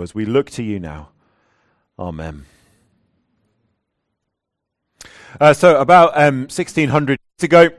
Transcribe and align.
us. 0.00 0.14
We 0.14 0.24
look 0.24 0.50
to 0.50 0.62
you 0.62 0.80
now. 0.80 1.10
Amen. 1.98 2.46
Uh, 5.40 5.52
so, 5.52 5.80
about 5.80 6.16
um, 6.16 6.42
1600 6.42 7.18
years 7.18 7.44
ago, 7.44 7.70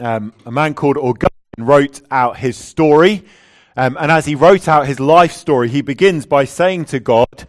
um, 0.00 0.32
a 0.44 0.50
man 0.50 0.74
called 0.74 0.96
Augustine 0.96 1.30
wrote 1.58 2.00
out 2.10 2.36
his 2.38 2.56
story. 2.56 3.24
Um, 3.76 3.96
and 4.00 4.10
as 4.10 4.24
he 4.24 4.34
wrote 4.34 4.68
out 4.68 4.86
his 4.86 5.00
life 5.00 5.32
story, 5.32 5.68
he 5.68 5.82
begins 5.82 6.24
by 6.26 6.44
saying 6.44 6.86
to 6.86 7.00
God, 7.00 7.46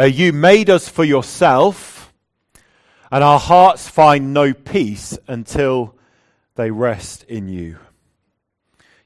uh, 0.00 0.04
You 0.04 0.32
made 0.32 0.70
us 0.70 0.88
for 0.88 1.04
yourself, 1.04 2.12
and 3.10 3.22
our 3.22 3.38
hearts 3.38 3.88
find 3.88 4.32
no 4.32 4.54
peace 4.54 5.18
until 5.28 5.94
they 6.54 6.70
rest 6.70 7.24
in 7.24 7.48
you. 7.48 7.78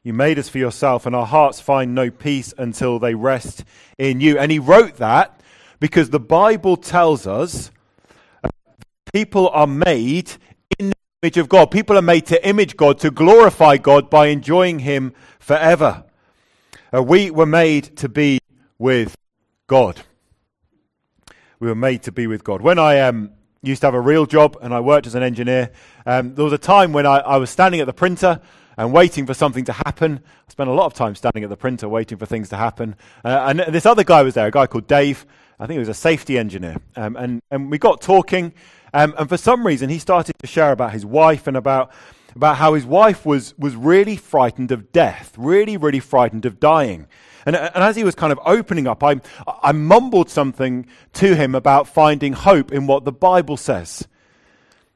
You 0.03 0.15
made 0.15 0.39
us 0.39 0.49
for 0.49 0.57
yourself, 0.57 1.05
and 1.05 1.15
our 1.15 1.27
hearts 1.27 1.61
find 1.61 1.95
no 1.95 2.11
peace 2.11 2.55
until 2.57 2.99
they 2.99 3.15
rest 3.15 3.65
in 3.99 4.21
you. 4.21 4.39
And 4.39 4.51
he 4.51 4.59
wrote 4.59 4.97
that 4.97 5.41
because 5.79 6.09
the 6.09 6.21
Bible 6.21 6.79
tells 6.79 7.27
us 7.27 7.71
people 9.13 9.49
are 9.51 9.67
made 9.67 10.33
in 10.79 10.91
the 10.91 10.97
image 11.23 11.37
of 11.37 11.51
God. 11.51 11.71
People 11.71 11.99
are 11.99 12.03
made 12.03 12.25
to 12.27 12.49
image 12.49 12.79
God, 12.79 12.99
to 13.01 13.11
glorify 13.11 13.77
God 13.77 14.09
by 14.09 14.29
enjoying 14.29 14.81
Him 14.81 15.13
forever. 15.39 16.05
Uh, 16.95 17.03
we 17.03 17.31
were 17.31 17.47
made 17.47 17.97
to 17.99 18.09
be 18.09 18.39
with 18.79 19.15
God. 19.67 20.01
We 21.59 21.69
were 21.69 21.75
made 21.75 22.03
to 22.05 22.13
be 22.13 22.27
with 22.27 22.43
God. 22.43 22.63
When 22.63 22.79
I 22.79 23.01
um, 23.01 23.33
used 23.63 23.83
to 23.83 23.87
have 23.87 23.95
a 23.95 24.01
real 24.01 24.25
job 24.25 24.57
and 24.63 24.73
I 24.73 24.81
worked 24.81 25.07
as 25.07 25.15
an 25.15 25.23
engineer, 25.23 25.73
um, 26.07 26.35
there 26.35 26.45
was 26.45 26.55
a 26.55 26.59
time 26.59 26.93
when 26.95 27.05
I, 27.05 27.19
I 27.19 27.37
was 27.37 27.51
standing 27.51 27.81
at 27.81 27.87
the 27.87 27.93
printer 27.93 28.41
and 28.81 28.95
waiting 28.95 29.27
for 29.27 29.35
something 29.35 29.67
to 29.67 29.75
happen. 29.75 30.21
I 30.25 30.51
spent 30.51 30.71
a 30.71 30.73
lot 30.73 30.87
of 30.87 30.95
time 30.95 31.15
standing 31.15 31.45
at 31.45 31.51
the 31.51 31.57
printer 31.57 31.87
waiting 31.87 32.17
for 32.17 32.25
things 32.25 32.49
to 32.49 32.57
happen. 32.57 32.97
Uh, 33.23 33.45
and 33.49 33.75
this 33.75 33.85
other 33.85 34.05
guy 34.05 34.23
was 34.23 34.33
there, 34.33 34.47
a 34.47 34.51
guy 34.51 34.67
called 34.67 34.87
Dave. 34.87 35.27
I 35.59 35.67
think 35.67 35.75
he 35.75 35.79
was 35.79 35.91
a 35.91 35.95
safety 35.95 36.39
engineer. 36.39 36.79
Um, 36.97 37.15
and, 37.15 37.43
and 37.51 37.71
we 37.71 37.77
got 37.77 38.01
talking. 38.01 38.55
Um, 38.95 39.15
and 39.19 39.29
for 39.29 39.37
some 39.37 39.67
reason, 39.67 39.91
he 39.91 39.99
started 39.99 40.35
to 40.39 40.47
share 40.47 40.73
about 40.73 40.95
his 40.95 41.05
wife 41.05 41.47
and 41.47 41.59
about, 41.59 41.93
about 42.35 42.57
how 42.57 42.73
his 42.73 42.87
wife 42.87 43.27
was, 43.27 43.55
was 43.59 43.77
really 43.77 44.17
frightened 44.17 44.73
of 44.73 44.93
death, 44.93 45.35
really, 45.37 45.77
really 45.77 46.01
frightened 46.01 46.47
of 46.47 46.59
dying. 46.59 47.07
And, 47.45 47.57
and 47.57 47.77
as 47.77 47.97
he 47.97 48.05
was 48.05 48.15
kind 48.15 48.33
of 48.33 48.41
opening 48.47 48.87
up, 48.87 49.05
I, 49.05 49.21
I 49.63 49.73
mumbled 49.73 50.31
something 50.31 50.87
to 51.15 51.37
him 51.37 51.55
about 51.55 51.87
finding 51.87 52.33
hope 52.33 52.73
in 52.73 52.87
what 52.87 53.05
the 53.05 53.13
Bible 53.13 53.59
says. 53.59 54.09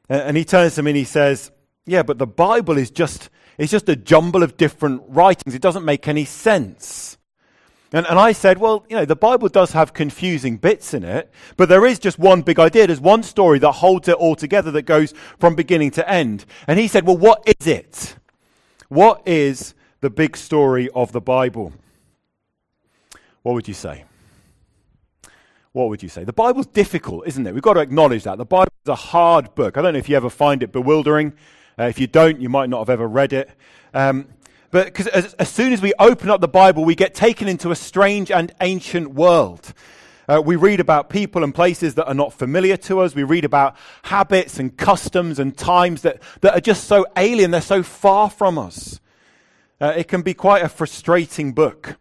And, 0.08 0.22
and 0.22 0.36
he 0.38 0.44
turns 0.46 0.76
to 0.76 0.82
me 0.82 0.92
and 0.92 0.96
he 0.96 1.04
says, 1.04 1.50
Yeah, 1.84 2.02
but 2.02 2.16
the 2.16 2.26
Bible 2.26 2.78
is 2.78 2.90
just 2.90 3.28
it's 3.58 3.70
just 3.70 3.88
a 3.88 3.96
jumble 3.96 4.42
of 4.42 4.56
different 4.56 5.02
writings. 5.08 5.54
It 5.54 5.62
doesn't 5.62 5.84
make 5.84 6.08
any 6.08 6.24
sense. 6.24 7.18
And, 7.92 8.06
and 8.06 8.18
I 8.18 8.32
said, 8.32 8.58
well, 8.58 8.84
you 8.88 8.96
know, 8.96 9.04
the 9.04 9.14
Bible 9.14 9.48
does 9.48 9.70
have 9.70 9.94
confusing 9.94 10.56
bits 10.56 10.94
in 10.94 11.04
it, 11.04 11.30
but 11.56 11.68
there 11.68 11.86
is 11.86 12.00
just 12.00 12.18
one 12.18 12.42
big 12.42 12.58
idea. 12.58 12.88
There's 12.88 13.00
one 13.00 13.22
story 13.22 13.60
that 13.60 13.70
holds 13.72 14.08
it 14.08 14.16
all 14.16 14.34
together 14.34 14.72
that 14.72 14.82
goes 14.82 15.14
from 15.38 15.54
beginning 15.54 15.92
to 15.92 16.10
end. 16.10 16.44
And 16.66 16.80
he 16.80 16.88
said, 16.88 17.06
well, 17.06 17.16
what 17.16 17.44
is 17.46 17.68
it? 17.68 18.16
What 18.88 19.22
is 19.26 19.74
the 20.00 20.10
big 20.10 20.36
story 20.36 20.90
of 20.90 21.12
the 21.12 21.20
Bible? 21.20 21.72
What 23.42 23.54
would 23.54 23.68
you 23.68 23.74
say? 23.74 24.04
What 25.70 25.88
would 25.88 26.02
you 26.02 26.08
say? 26.08 26.24
The 26.24 26.32
Bible's 26.32 26.66
difficult, 26.66 27.26
isn't 27.26 27.46
it? 27.46 27.52
We've 27.52 27.62
got 27.62 27.74
to 27.74 27.80
acknowledge 27.80 28.24
that. 28.24 28.38
The 28.38 28.44
Bible 28.44 28.72
is 28.84 28.88
a 28.88 28.94
hard 28.94 29.54
book. 29.54 29.76
I 29.76 29.82
don't 29.82 29.92
know 29.92 29.98
if 29.98 30.08
you 30.08 30.16
ever 30.16 30.30
find 30.30 30.62
it 30.62 30.72
bewildering. 30.72 31.32
Uh, 31.78 31.84
if 31.84 31.98
you 31.98 32.06
don't, 32.06 32.40
you 32.40 32.48
might 32.48 32.70
not 32.70 32.78
have 32.78 32.90
ever 32.90 33.06
read 33.06 33.32
it. 33.32 33.50
Um, 33.92 34.28
but 34.70 34.86
because 34.86 35.06
as, 35.08 35.34
as, 35.34 35.48
soon 35.48 35.72
as 35.72 35.80
we 35.80 35.92
open 35.98 36.30
up 36.30 36.40
the 36.40 36.48
Bible, 36.48 36.84
we 36.84 36.94
get 36.94 37.14
taken 37.14 37.46
into 37.46 37.70
a 37.70 37.76
strange 37.76 38.30
and 38.30 38.52
ancient 38.60 39.12
world. 39.12 39.72
Uh, 40.28 40.42
we 40.44 40.56
read 40.56 40.80
about 40.80 41.10
people 41.10 41.44
and 41.44 41.54
places 41.54 41.94
that 41.94 42.06
are 42.06 42.14
not 42.14 42.32
familiar 42.32 42.76
to 42.78 43.00
us. 43.00 43.14
We 43.14 43.22
read 43.22 43.44
about 43.44 43.76
habits 44.02 44.58
and 44.58 44.76
customs 44.76 45.38
and 45.38 45.56
times 45.56 46.02
that, 46.02 46.22
that 46.40 46.54
are 46.56 46.60
just 46.60 46.84
so 46.84 47.06
alien, 47.16 47.50
they're 47.50 47.60
so 47.60 47.82
far 47.82 48.30
from 48.30 48.58
us. 48.58 49.00
Uh, 49.80 49.92
it 49.96 50.08
can 50.08 50.22
be 50.22 50.34
quite 50.34 50.64
a 50.64 50.68
frustrating 50.68 51.52
book. 51.52 51.96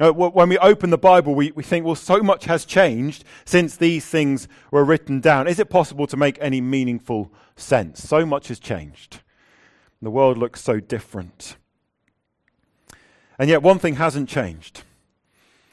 Uh, 0.00 0.12
when 0.12 0.48
we 0.48 0.56
open 0.58 0.90
the 0.90 0.98
Bible, 0.98 1.34
we, 1.34 1.50
we 1.52 1.62
think, 1.62 1.84
well, 1.84 1.96
so 1.96 2.22
much 2.22 2.44
has 2.44 2.64
changed 2.64 3.24
since 3.44 3.76
these 3.76 4.06
things 4.06 4.46
were 4.70 4.84
written 4.84 5.20
down. 5.20 5.48
Is 5.48 5.58
it 5.58 5.70
possible 5.70 6.06
to 6.06 6.16
make 6.16 6.38
any 6.40 6.60
meaningful 6.60 7.32
sense? 7.56 8.02
So 8.02 8.24
much 8.24 8.48
has 8.48 8.60
changed. 8.60 9.22
The 10.00 10.10
world 10.10 10.38
looks 10.38 10.62
so 10.62 10.78
different. 10.78 11.56
And 13.40 13.50
yet, 13.50 13.62
one 13.62 13.80
thing 13.80 13.96
hasn't 13.96 14.28
changed. 14.28 14.82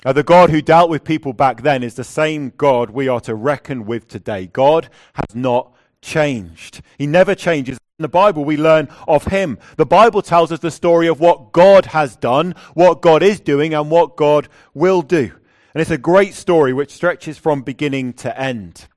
Uh, 0.04 0.14
the 0.14 0.24
God 0.24 0.50
who 0.50 0.62
dealt 0.62 0.90
with 0.90 1.04
people 1.04 1.34
back 1.34 1.62
then 1.62 1.84
is 1.84 1.96
the 1.96 2.04
same 2.04 2.52
God 2.58 2.92
we 2.92 3.08
are 3.08 3.20
to 3.22 3.36
reckon 3.36 3.86
with 3.86 4.08
today. 4.08 4.48
God 4.48 4.90
has 5.14 5.36
not 5.36 5.72
changed, 6.02 6.82
He 6.98 7.06
never 7.06 7.36
changes. 7.36 7.78
In 7.98 8.04
the 8.04 8.10
Bible, 8.10 8.44
we 8.44 8.58
learn 8.58 8.90
of 9.08 9.28
him. 9.28 9.58
The 9.78 9.86
Bible 9.86 10.22
tells 10.22 10.52
us 10.52 10.60
the 10.60 10.70
story 10.70 11.08
of 11.08 11.22
what 11.22 11.54
God 11.54 11.86
has 11.86 12.18
done, 12.18 12.54
what 12.74 13.02
God 13.02 13.24
is 13.24 13.40
doing, 13.40 13.74
and 13.74 13.90
what 13.90 14.18
God 14.18 14.50
will 14.74 15.02
do. 15.02 15.32
And 15.74 15.82
it's 15.82 15.92
a 15.92 15.98
great 15.98 16.34
story 16.34 16.74
which 16.74 16.92
stretches 16.92 17.38
from 17.38 17.62
beginning 17.62 18.12
to 18.16 18.38
end. 18.38 18.90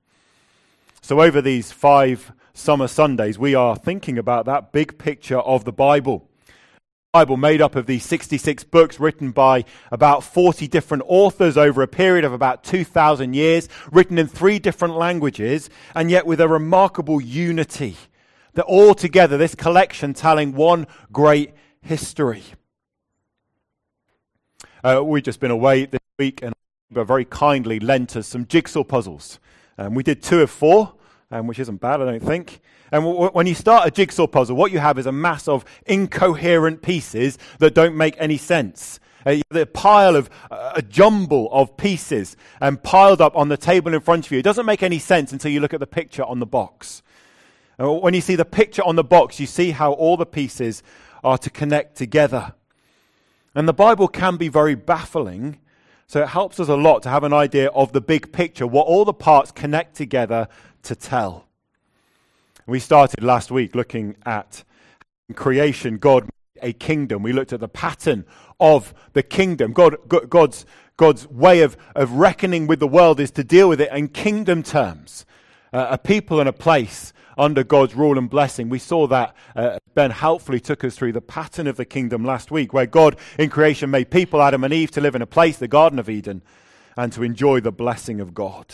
So, 1.00 1.20
over 1.20 1.41
these 1.41 1.70
five 1.70 2.32
summer 2.54 2.88
Sundays, 2.88 3.38
we 3.38 3.54
are 3.54 3.76
thinking 3.76 4.19
about 4.19 4.47
that 4.47 4.72
big 4.72 4.98
picture 4.98 5.38
of 5.38 5.65
the 5.65 5.72
Bible. 5.72 6.28
Bible 7.12 7.36
made 7.36 7.62
up 7.62 7.76
of 7.76 7.86
these 7.86 8.04
66 8.04 8.65
books 8.65 8.98
written 8.98 9.30
by 9.30 9.65
about 9.92 10.25
40 10.25 10.66
different 10.66 11.04
authors 11.06 11.56
over 11.56 11.82
a 11.82 11.88
period 11.88 12.25
of 12.25 12.32
about 12.32 12.65
2,000 12.65 13.32
years, 13.32 13.69
written 13.92 14.19
in 14.19 14.26
three 14.26 14.59
different 14.59 14.97
languages, 14.97 15.70
and 15.94 16.10
yet 16.10 16.26
with 16.26 16.41
a 16.41 16.48
remarkable 16.48 17.20
unity 17.20 17.97
that 18.54 18.64
all 18.64 18.94
together, 18.94 19.36
this 19.36 19.54
collection 19.54 20.14
telling 20.14 20.54
one 20.54 20.86
great 21.12 21.53
history. 21.81 22.42
Uh, 24.82 25.03
we've 25.04 25.22
just 25.22 25.41
been 25.41 25.50
away 25.50 25.86
this 25.86 26.00
week 26.19 26.41
and 26.42 26.54
very 26.91 27.25
kindly 27.25 27.81
lent 27.81 28.16
us 28.16 28.26
some 28.26 28.47
jigsaw 28.47 28.84
puzzles. 28.84 29.38
Um, 29.76 29.94
we 29.94 30.03
did 30.03 30.22
two 30.22 30.41
of 30.41 30.50
four, 30.50 30.94
um, 31.31 31.47
which 31.47 31.59
isn't 31.59 31.81
bad, 31.81 32.00
I 32.00 32.04
don't 32.04 32.22
think. 32.22 32.60
And 32.91 33.04
w- 33.04 33.31
when 33.31 33.47
you 33.47 33.54
start 33.54 33.86
a 33.86 33.91
jigsaw 33.91 34.26
puzzle, 34.26 34.56
what 34.56 34.72
you 34.72 34.78
have 34.78 34.98
is 34.98 35.06
a 35.06 35.12
mass 35.12 35.47
of 35.48 35.65
incoherent 35.86 36.82
pieces 36.82 37.38
that 37.59 37.75
don't 37.75 37.97
make 37.97 38.16
any 38.19 38.38
sense. 38.38 38.98
Uh, 39.26 39.36
the 39.50 39.66
pile 39.66 40.16
of 40.16 40.30
uh, 40.50 40.72
a 40.76 40.82
jumble 40.82 41.48
of 41.53 41.76
pieces 41.76 42.36
and 42.60 42.76
um, 42.76 42.82
piled 42.82 43.20
up 43.20 43.36
on 43.36 43.48
the 43.48 43.56
table 43.56 43.92
in 43.92 44.00
front 44.00 44.26
of 44.26 44.32
you. 44.32 44.38
It 44.38 44.44
doesn't 44.44 44.65
make 44.65 44.82
any 44.82 44.98
sense 44.98 45.32
until 45.32 45.50
you 45.50 45.60
look 45.60 45.75
at 45.75 45.80
the 45.80 45.86
picture 45.86 46.25
on 46.25 46.38
the 46.38 46.47
box. 46.47 47.03
Uh, 47.81 47.93
when 47.93 48.15
you 48.15 48.21
see 48.21 48.34
the 48.34 48.44
picture 48.44 48.83
on 48.83 48.97
the 48.97 49.05
box, 49.05 49.39
you 49.39 49.47
see 49.47 49.71
how 49.71 49.93
all 49.93 50.16
the 50.16 50.27
pieces 50.27 50.83
are 51.22 51.39
to 51.39 51.50
connect 51.50 51.97
together. 51.97 52.55
And 53.55 53.69
the 53.69 53.72
Bible 53.72 54.09
can 54.09 54.37
be 54.37 54.49
very 54.49 54.75
baffling, 54.75 55.59
so 56.06 56.22
it 56.22 56.28
helps 56.28 56.59
us 56.59 56.69
a 56.69 56.75
lot 56.75 57.03
to 57.05 57.09
have 57.09 57.25
an 57.25 57.33
idea 57.33 57.69
of 57.69 57.93
the 57.93 58.00
big 58.00 58.33
picture, 58.33 58.66
what 58.66 58.87
all 58.87 59.05
the 59.05 59.12
parts 59.12 59.53
connect 59.53 59.97
together 59.97 60.49
to 60.83 60.94
tell. 60.94 61.47
We 62.66 62.81
started 62.81 63.22
last 63.22 63.50
week 63.50 63.75
looking 63.75 64.16
at 64.27 64.65
creation, 65.34 65.99
God 65.99 66.28
a 66.62 66.72
kingdom. 66.72 67.22
We 67.22 67.33
looked 67.33 67.53
at 67.53 67.60
the 67.60 67.69
pattern 67.69 68.25
of 68.60 68.95
the 69.12 69.22
kingdom. 69.22 69.72
God, 69.72 69.97
God's, 70.09 70.66
God's 70.97 71.28
way 71.28 71.62
of, 71.62 71.77
of 71.95 72.12
reckoning 72.12 72.66
with 72.66 72.81
the 72.81 72.89
world 72.89 73.21
is 73.21 73.31
to 73.33 73.45
deal 73.45 73.69
with 73.69 73.81
it 73.81 73.93
in 73.93 74.09
kingdom 74.09 74.62
terms. 74.62 75.25
Uh, 75.73 75.89
a 75.91 75.99
people 75.99 76.41
and 76.41 76.49
a 76.49 76.53
place 76.53 77.12
under 77.37 77.62
God's 77.62 77.95
rule 77.95 78.19
and 78.19 78.29
blessing. 78.29 78.69
We 78.69 78.79
saw 78.81 79.06
that 79.06 79.34
uh, 79.55 79.79
Ben 79.95 80.11
helpfully 80.11 80.61
took 80.61 80.83
us 80.83 80.97
through 80.97 81.12
the 81.12 81.21
pattern 81.21 81.67
of 81.67 81.77
the 81.77 81.84
kingdom 81.84 82.25
last 82.25 82.51
week, 82.51 82.73
where 82.73 82.87
God 82.87 83.17
in 83.39 83.49
creation 83.49 83.91
made 83.91 84.11
people, 84.11 84.43
Adam 84.43 84.65
and 84.65 84.75
Eve, 84.75 84.91
to 84.93 85.01
live 85.01 85.15
in 85.15 85.23
a 85.23 85.27
place, 85.27 85.59
the 85.59 85.69
Garden 85.69 85.99
of 85.99 86.11
Eden, 86.11 86.43
and 86.97 87.12
to 87.12 87.23
enjoy 87.23 87.61
the 87.61 87.73
blessing 87.73 88.21
of 88.21 88.34
God. 88.34 88.66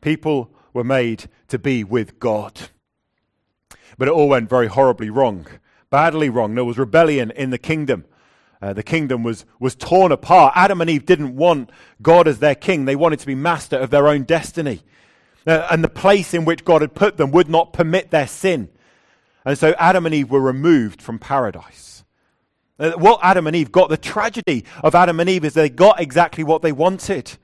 People 0.00 0.50
were 0.74 0.84
made 0.84 1.28
to 1.48 1.58
be 1.58 1.82
with 1.82 2.20
God. 2.20 2.60
But 3.96 4.08
it 4.08 4.14
all 4.14 4.28
went 4.28 4.50
very 4.50 4.68
horribly 4.68 5.10
wrong, 5.10 5.46
badly 5.90 6.28
wrong. 6.28 6.54
There 6.54 6.64
was 6.64 6.78
rebellion 6.78 7.30
in 7.30 7.50
the 7.50 7.58
kingdom. 7.58 8.04
Uh, 8.60 8.72
the 8.72 8.82
kingdom 8.82 9.22
was, 9.22 9.44
was 9.58 9.74
torn 9.74 10.12
apart. 10.12 10.52
Adam 10.56 10.80
and 10.80 10.90
Eve 10.90 11.06
didn't 11.06 11.36
want 11.36 11.70
God 12.02 12.28
as 12.28 12.40
their 12.40 12.54
king. 12.54 12.84
They 12.84 12.96
wanted 12.96 13.20
to 13.20 13.26
be 13.26 13.34
master 13.34 13.76
of 13.76 13.90
their 13.90 14.08
own 14.08 14.24
destiny. 14.24 14.82
Uh, 15.46 15.66
and 15.70 15.82
the 15.82 15.88
place 15.88 16.34
in 16.34 16.44
which 16.44 16.64
God 16.64 16.82
had 16.82 16.94
put 16.94 17.16
them 17.16 17.30
would 17.30 17.48
not 17.48 17.72
permit 17.72 18.10
their 18.10 18.26
sin. 18.26 18.68
And 19.44 19.56
so 19.56 19.74
Adam 19.78 20.04
and 20.04 20.14
Eve 20.14 20.30
were 20.30 20.40
removed 20.40 21.00
from 21.00 21.18
paradise. 21.18 22.04
Uh, 22.78 22.92
what 22.92 23.18
Adam 23.22 23.46
and 23.46 23.56
Eve 23.56 23.72
got, 23.72 23.88
the 23.88 23.96
tragedy 23.96 24.64
of 24.84 24.94
Adam 24.94 25.20
and 25.20 25.28
Eve 25.28 25.44
is 25.44 25.54
they 25.54 25.68
got 25.68 26.00
exactly 26.00 26.44
what 26.44 26.62
they 26.62 26.72
wanted. 26.72 27.38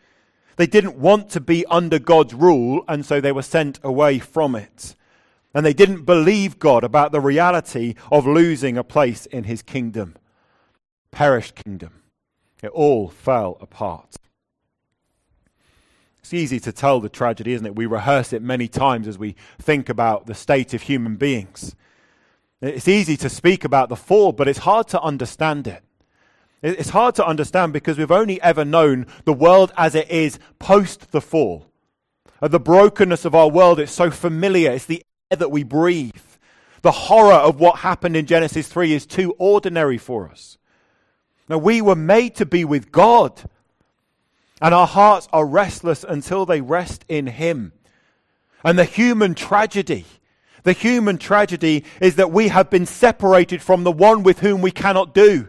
They 0.57 0.67
didn't 0.67 0.99
want 0.99 1.31
to 1.31 1.41
be 1.41 1.67
under 1.67 1.99
God's 1.99 2.35
rule, 2.35 2.85
and 2.87 3.05
so 3.05 3.21
they 3.21 3.33
were 3.33 3.43
sent 3.43 3.81
away 3.83 4.19
from 4.19 4.55
it. 4.55 4.95
And 5.55 5.65
they 5.65 5.73
didn't 5.73 6.05
believe 6.05 6.59
God 6.59 6.85
about 6.85 7.13
the 7.13 7.21
reality 7.21 7.95
of 8.11 8.27
losing 8.27 8.77
a 8.77 8.85
place 8.85 9.27
in 9.27 9.45
his 9.45 9.63
kingdom. 9.63 10.17
Perished 11.11 11.55
kingdom. 11.55 12.03
It 12.63 12.71
all 12.71 13.09
fell 13.09 13.57
apart. 13.61 14.17
It's 16.25 16.33
easy 16.33 16.59
to 16.61 16.73
tell 16.73 17.01
the 17.01 17.11
tragedy, 17.11 17.53
isn't 17.53 17.67
it? 17.67 17.77
We 17.77 17.85
rehearse 17.85 18.33
it 18.33 18.41
many 18.41 18.67
times 18.67 19.07
as 19.07 19.19
we 19.19 19.37
think 19.61 19.91
about 19.91 20.25
the 20.25 20.33
state 20.33 20.73
of 20.73 20.81
human 20.81 21.17
beings. 21.17 21.77
It's 22.63 22.89
easy 22.89 23.19
to 23.19 23.29
speak 23.29 23.63
about 23.63 23.91
the 23.91 23.95
fall, 23.95 24.33
but 24.33 24.49
it's 24.49 24.61
hard 24.61 24.89
to 24.89 25.03
understand 25.03 25.67
it. 25.67 25.85
It's 26.63 26.89
hard 26.89 27.15
to 27.17 27.27
understand 27.27 27.75
because 27.75 27.99
we've 27.99 28.11
only 28.11 28.41
ever 28.41 28.65
known 28.65 29.07
the 29.27 29.35
world 29.35 29.71
as 29.77 29.95
it 29.95 30.11
is 30.11 30.39
post 30.59 31.11
the 31.11 31.21
fall. 31.21 31.67
The 32.41 32.59
brokenness 32.59 33.27
of 33.27 33.35
our 33.35 33.51
world, 33.51 33.79
it's 33.79 33.93
so 33.93 34.11
familiar. 34.11 34.71
It's 34.71 34.87
the 34.87 35.05
air 35.31 35.37
that 35.37 35.51
we 35.51 35.63
breathe. 35.63 36.15
The 36.81 36.91
horror 36.91 37.35
of 37.35 37.61
what 37.61 37.81
happened 37.81 38.17
in 38.17 38.25
Genesis 38.25 38.67
3 38.67 38.95
is 38.95 39.05
too 39.05 39.35
ordinary 39.37 39.99
for 39.99 40.31
us. 40.31 40.57
Now, 41.51 41.59
we 41.59 41.83
were 41.83 41.95
made 41.95 42.35
to 42.37 42.47
be 42.47 42.65
with 42.65 42.91
God, 42.91 43.43
and 44.61 44.75
our 44.75 44.87
hearts 44.87 45.29
are 45.33 45.47
restless 45.47 46.05
until 46.05 46.47
they 46.47 46.61
rest 46.61 47.05
in 47.09 47.27
Him. 47.27 47.73
And 48.65 48.79
the 48.79 48.85
human 48.85 49.35
tragedy, 49.35 50.07
the 50.63 50.73
human 50.73 51.19
tragedy 51.19 51.85
is 52.01 52.17
that 52.17 52.31
we 52.31 52.49
have 52.49 52.71
been 52.71 52.87
separated 52.87 53.63
from 53.63 53.85
the 53.85 53.93
one 53.93 54.23
with 54.23 54.41
whom 54.41 54.63
we 54.63 54.71
cannot 54.71 55.15
do 55.15 55.49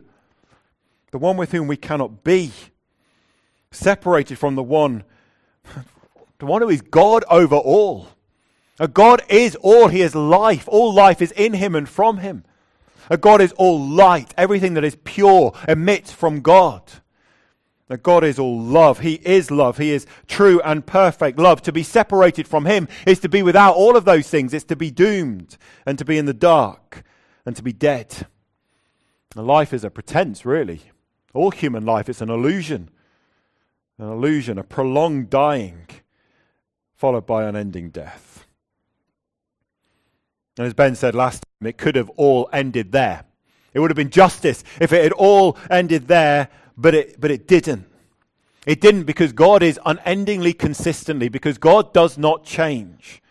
the 1.15 1.19
one 1.19 1.37
with 1.37 1.53
whom 1.53 1.67
we 1.67 1.77
cannot 1.77 2.25
be, 2.25 2.51
separated 3.71 4.37
from 4.37 4.55
the 4.55 4.61
one, 4.61 5.05
the 6.39 6.45
one 6.45 6.61
who 6.61 6.67
is 6.67 6.81
God 6.81 7.23
over 7.29 7.55
all. 7.55 8.09
A 8.81 8.89
God 8.89 9.21
is 9.29 9.55
all, 9.61 9.87
He 9.87 10.01
is 10.01 10.13
life. 10.13 10.67
All 10.67 10.93
life 10.93 11.21
is 11.21 11.31
in 11.31 11.53
Him 11.53 11.73
and 11.73 11.87
from 11.87 12.17
Him. 12.17 12.43
A 13.09 13.15
God 13.15 13.39
is 13.39 13.53
all 13.53 13.79
light. 13.79 14.33
Everything 14.37 14.73
that 14.73 14.83
is 14.83 14.97
pure 15.05 15.53
emits 15.69 16.11
from 16.11 16.41
God. 16.41 16.81
That 17.87 18.01
God 18.01 18.23
is 18.23 18.39
all 18.39 18.59
love. 18.59 18.99
He 18.99 19.15
is 19.23 19.51
love. 19.51 19.77
He 19.77 19.91
is 19.91 20.07
true 20.27 20.59
and 20.61 20.85
perfect 20.85 21.37
love. 21.37 21.61
To 21.63 21.71
be 21.71 21.83
separated 21.83 22.47
from 22.47 22.65
Him 22.65 22.87
is 23.05 23.19
to 23.19 23.29
be 23.29 23.43
without 23.43 23.75
all 23.75 23.95
of 23.95 24.05
those 24.05 24.27
things. 24.27 24.53
It's 24.53 24.65
to 24.65 24.75
be 24.75 24.89
doomed 24.89 25.57
and 25.85 25.99
to 25.99 26.05
be 26.05 26.17
in 26.17 26.25
the 26.25 26.33
dark 26.33 27.03
and 27.45 27.55
to 27.55 27.61
be 27.61 27.73
dead. 27.73 28.25
And 29.35 29.45
life 29.45 29.71
is 29.71 29.83
a 29.83 29.91
pretense, 29.91 30.45
really. 30.45 30.81
All 31.33 31.51
human 31.51 31.85
life 31.85 32.09
is 32.09 32.21
an 32.21 32.29
illusion. 32.29 32.89
An 33.99 34.09
illusion, 34.09 34.57
a 34.57 34.63
prolonged 34.63 35.29
dying, 35.29 35.87
followed 36.95 37.25
by 37.25 37.43
unending 37.43 37.91
death. 37.91 38.45
And 40.57 40.65
as 40.65 40.73
Ben 40.73 40.95
said 40.95 41.13
last 41.13 41.43
time, 41.43 41.67
it 41.67 41.77
could 41.77 41.95
have 41.95 42.09
all 42.11 42.49
ended 42.51 42.91
there. 42.91 43.25
It 43.73 43.79
would 43.79 43.91
have 43.91 43.97
been 43.97 44.09
justice 44.09 44.63
if 44.79 44.93
it 44.93 45.03
had 45.03 45.11
all 45.11 45.57
ended 45.69 46.07
there, 46.07 46.49
but 46.77 46.95
it, 46.95 47.19
but 47.19 47.31
it 47.31 47.47
didn't. 47.47 47.85
It 48.65 48.81
didn't 48.81 49.03
because 49.03 49.31
God 49.31 49.61
is 49.61 49.79
unendingly 49.85 50.53
consistently, 50.53 51.29
because 51.29 51.57
God 51.57 51.93
does 51.93 52.17
not 52.17 52.43
change. 52.43 53.21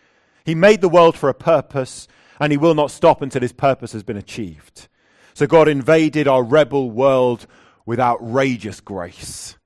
He 0.45 0.55
made 0.55 0.81
the 0.81 0.89
world 0.89 1.17
for 1.17 1.29
a 1.29 1.33
purpose, 1.33 2.07
and 2.39 2.51
He 2.51 2.57
will 2.57 2.75
not 2.75 2.91
stop 2.91 3.21
until 3.21 3.41
His 3.41 3.51
purpose 3.53 3.91
has 3.91 4.03
been 4.03 4.17
achieved. 4.17 4.87
So 5.33 5.45
God 5.45 5.67
invaded 5.67 6.27
our 6.27 6.43
rebel 6.43 6.89
world 6.89 7.47
with 7.85 7.99
outrageous 7.99 8.79
grace, 8.79 9.57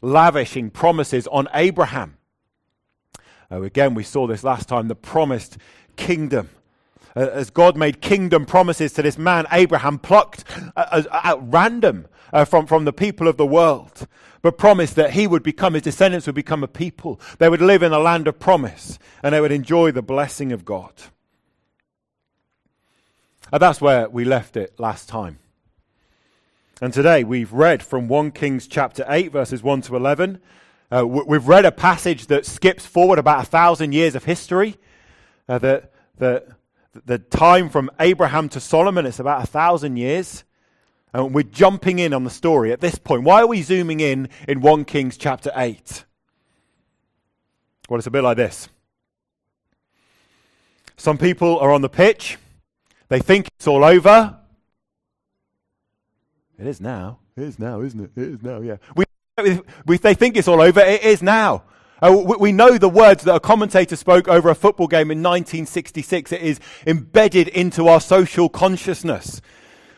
lavishing 0.00 0.70
promises 0.70 1.26
on 1.26 1.48
Abraham. 1.52 2.16
Oh, 3.50 3.62
again, 3.62 3.94
we 3.94 4.02
saw 4.02 4.26
this 4.26 4.42
last 4.42 4.68
time 4.68 4.88
the 4.88 4.94
promised 4.94 5.58
kingdom. 5.96 6.48
Uh, 7.14 7.28
as 7.32 7.50
God 7.50 7.76
made 7.76 8.00
kingdom 8.00 8.46
promises 8.46 8.94
to 8.94 9.02
this 9.02 9.18
man, 9.18 9.46
Abraham 9.52 9.98
plucked 9.98 10.44
uh, 10.74 11.02
at 11.22 11.38
random 11.42 12.06
uh, 12.32 12.44
from, 12.44 12.66
from 12.66 12.84
the 12.84 12.92
people 12.92 13.28
of 13.28 13.36
the 13.36 13.46
world, 13.46 14.06
but 14.40 14.58
promised 14.58 14.96
that 14.96 15.12
he 15.12 15.26
would 15.26 15.42
become, 15.42 15.74
his 15.74 15.82
descendants 15.82 16.26
would 16.26 16.34
become 16.34 16.64
a 16.64 16.68
people. 16.68 17.20
They 17.38 17.48
would 17.48 17.60
live 17.60 17.82
in 17.82 17.92
a 17.92 17.98
land 17.98 18.26
of 18.26 18.38
promise 18.38 18.98
and 19.22 19.34
they 19.34 19.40
would 19.40 19.52
enjoy 19.52 19.92
the 19.92 20.02
blessing 20.02 20.52
of 20.52 20.64
God. 20.64 20.92
And 23.52 23.60
that's 23.60 23.80
where 23.80 24.08
we 24.08 24.24
left 24.24 24.56
it 24.56 24.80
last 24.80 25.08
time. 25.08 25.38
And 26.80 26.92
today 26.92 27.22
we've 27.22 27.52
read 27.52 27.82
from 27.82 28.08
1 28.08 28.32
Kings 28.32 28.66
chapter 28.66 29.04
8, 29.06 29.30
verses 29.30 29.62
1 29.62 29.82
to 29.82 29.96
11. 29.96 30.40
Uh, 30.90 31.06
we've 31.06 31.46
read 31.46 31.64
a 31.64 31.72
passage 31.72 32.26
that 32.26 32.44
skips 32.44 32.84
forward 32.84 33.18
about 33.18 33.42
a 33.42 33.46
thousand 33.46 33.92
years 33.92 34.14
of 34.14 34.24
history. 34.24 34.76
Uh, 35.48 35.58
the, 35.58 35.88
the, 36.18 36.44
the 37.06 37.18
time 37.18 37.68
from 37.68 37.90
Abraham 38.00 38.48
to 38.50 38.60
Solomon, 38.60 39.06
it's 39.06 39.20
about 39.20 39.44
a 39.44 39.46
thousand 39.46 39.96
years. 39.96 40.44
And 41.14 41.34
we're 41.34 41.42
jumping 41.42 41.98
in 41.98 42.14
on 42.14 42.24
the 42.24 42.30
story 42.30 42.72
at 42.72 42.80
this 42.80 42.96
point. 42.96 43.24
Why 43.24 43.42
are 43.42 43.46
we 43.46 43.62
zooming 43.62 44.00
in 44.00 44.28
in 44.48 44.60
1 44.60 44.84
Kings 44.86 45.16
chapter 45.16 45.50
8? 45.54 46.04
Well, 47.88 47.98
it's 47.98 48.06
a 48.06 48.10
bit 48.10 48.24
like 48.24 48.38
this. 48.38 48.68
Some 50.96 51.18
people 51.18 51.58
are 51.58 51.72
on 51.72 51.82
the 51.82 51.88
pitch. 51.88 52.38
They 53.08 53.18
think 53.18 53.48
it's 53.56 53.66
all 53.66 53.84
over. 53.84 54.38
It 56.58 56.66
is 56.66 56.80
now. 56.80 57.18
It 57.36 57.42
is 57.42 57.58
now, 57.58 57.80
isn't 57.82 58.00
it? 58.00 58.10
It 58.16 58.28
is 58.34 58.42
now, 58.42 58.60
yeah. 58.60 58.76
We, 58.96 59.04
we, 59.84 59.98
they 59.98 60.14
think 60.14 60.36
it's 60.36 60.48
all 60.48 60.60
over. 60.60 60.80
It 60.80 61.02
is 61.02 61.22
now. 61.22 61.64
Uh, 62.00 62.22
we, 62.24 62.36
we 62.36 62.52
know 62.52 62.78
the 62.78 62.88
words 62.88 63.24
that 63.24 63.34
a 63.34 63.40
commentator 63.40 63.96
spoke 63.96 64.28
over 64.28 64.48
a 64.48 64.54
football 64.54 64.86
game 64.86 65.10
in 65.10 65.18
1966. 65.18 66.32
It 66.32 66.40
is 66.40 66.60
embedded 66.86 67.48
into 67.48 67.88
our 67.88 68.00
social 68.00 68.48
consciousness. 68.48 69.40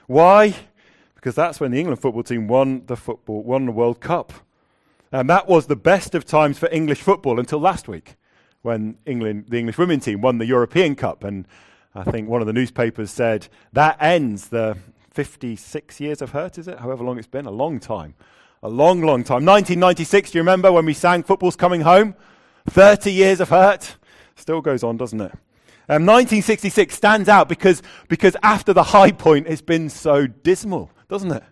Why? 0.06 0.55
Because 1.24 1.36
that's 1.36 1.58
when 1.58 1.70
the 1.70 1.78
England 1.78 2.02
football 2.02 2.22
team 2.22 2.48
won 2.48 2.82
the 2.84 2.98
football, 2.98 3.42
won 3.42 3.64
the 3.64 3.72
World 3.72 3.98
Cup. 3.98 4.30
And 5.10 5.30
that 5.30 5.48
was 5.48 5.68
the 5.68 5.74
best 5.74 6.14
of 6.14 6.26
times 6.26 6.58
for 6.58 6.68
English 6.70 7.00
football 7.00 7.40
until 7.40 7.60
last 7.60 7.88
week, 7.88 8.16
when 8.60 8.98
England, 9.06 9.46
the 9.48 9.58
English 9.58 9.78
women 9.78 10.00
team 10.00 10.20
won 10.20 10.36
the 10.36 10.44
European 10.44 10.94
Cup. 10.94 11.24
And 11.24 11.48
I 11.94 12.04
think 12.04 12.28
one 12.28 12.42
of 12.42 12.46
the 12.46 12.52
newspapers 12.52 13.10
said 13.10 13.48
that 13.72 13.96
ends 14.02 14.48
the 14.48 14.76
56 15.12 15.98
years 15.98 16.20
of 16.20 16.32
hurt, 16.32 16.58
is 16.58 16.68
it? 16.68 16.80
However 16.80 17.02
long 17.02 17.16
it's 17.16 17.26
been, 17.26 17.46
a 17.46 17.50
long 17.50 17.80
time. 17.80 18.12
A 18.62 18.68
long, 18.68 19.00
long 19.00 19.24
time. 19.24 19.46
1996, 19.46 20.32
do 20.32 20.36
you 20.36 20.42
remember 20.42 20.70
when 20.70 20.84
we 20.84 20.92
sang 20.92 21.22
Football's 21.22 21.56
Coming 21.56 21.80
Home? 21.80 22.14
30 22.66 23.10
years 23.10 23.40
of 23.40 23.48
hurt. 23.48 23.96
Still 24.36 24.60
goes 24.60 24.84
on, 24.84 24.98
doesn't 24.98 25.22
it? 25.22 25.32
Um, 25.88 26.04
1966 26.04 26.94
stands 26.94 27.30
out 27.30 27.48
because, 27.48 27.80
because 28.08 28.36
after 28.42 28.74
the 28.74 28.82
high 28.82 29.12
point, 29.12 29.46
it's 29.46 29.62
been 29.62 29.88
so 29.88 30.26
dismal, 30.26 30.90
doesn't 31.08 31.32
it? 31.32 31.42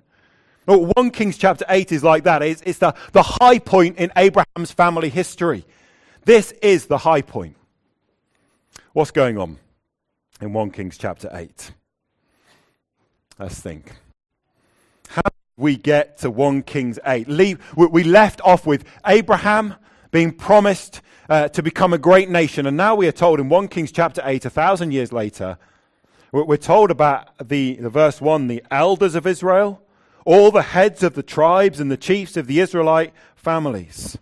Well, 0.66 0.93
1 0.94 1.10
Kings 1.10 1.37
chapter 1.37 1.64
8 1.69 1.90
is 1.90 2.04
like 2.04 2.25
that. 2.25 2.43
It's, 2.43 2.62
it's 2.62 2.78
the, 2.78 2.94
the 3.12 3.22
high 3.22 3.58
point 3.58 3.99
in 3.99 4.12
Abraham's 4.16 4.70
family 4.70 5.08
history. 5.08 5.66
This 6.25 6.52
is 6.62 6.86
the 6.86 6.98
high 6.98 7.22
point. 7.22 7.56
What's 8.93 9.10
going 9.10 9.38
on 9.38 9.58
in 10.41 10.53
1 10.53 10.70
Kings 10.70 10.96
chapter 10.96 11.29
8? 11.32 11.72
Let's 13.38 13.60
think. 13.60 13.93
How 15.08 15.22
did 15.22 15.32
we 15.56 15.77
get 15.77 16.19
to 16.19 16.31
1 16.31 16.62
Kings 16.62 16.98
8? 17.05 17.27
we 17.77 18.05
left 18.05 18.41
off 18.43 18.67
with 18.67 18.84
Abraham 19.05 19.74
being 20.12 20.31
promised 20.31 21.00
uh, 21.29 21.48
to 21.48 21.62
become 21.62 21.93
a 21.93 21.98
great 21.98 22.29
nation. 22.29 22.67
And 22.67 22.77
now 22.77 22.94
we 22.94 23.08
are 23.08 23.12
told 23.12 23.41
in 23.41 23.48
1 23.48 23.69
Kings 23.69 23.91
chapter 23.91 24.22
8, 24.24 24.44
a 24.44 24.50
thousand 24.50 24.93
years 24.93 25.12
later, 25.12 25.58
we're 26.32 26.56
told 26.56 26.91
about 26.91 27.29
the, 27.46 27.77
the 27.77 27.91
verse 27.91 28.20
1 28.20 28.48
the 28.48 28.65
elders 28.70 29.15
of 29.15 29.27
Israel, 29.27 29.82
all 30.24 30.51
the 30.51 30.62
heads 30.62 31.03
of 31.03 31.15
the 31.15 31.22
tribes 31.22 31.79
and 31.79 31.91
the 31.91 31.96
chiefs 31.96 32.36
of 32.36 32.46
the 32.46 32.60
Israelite 32.60 33.12
families. 33.36 34.17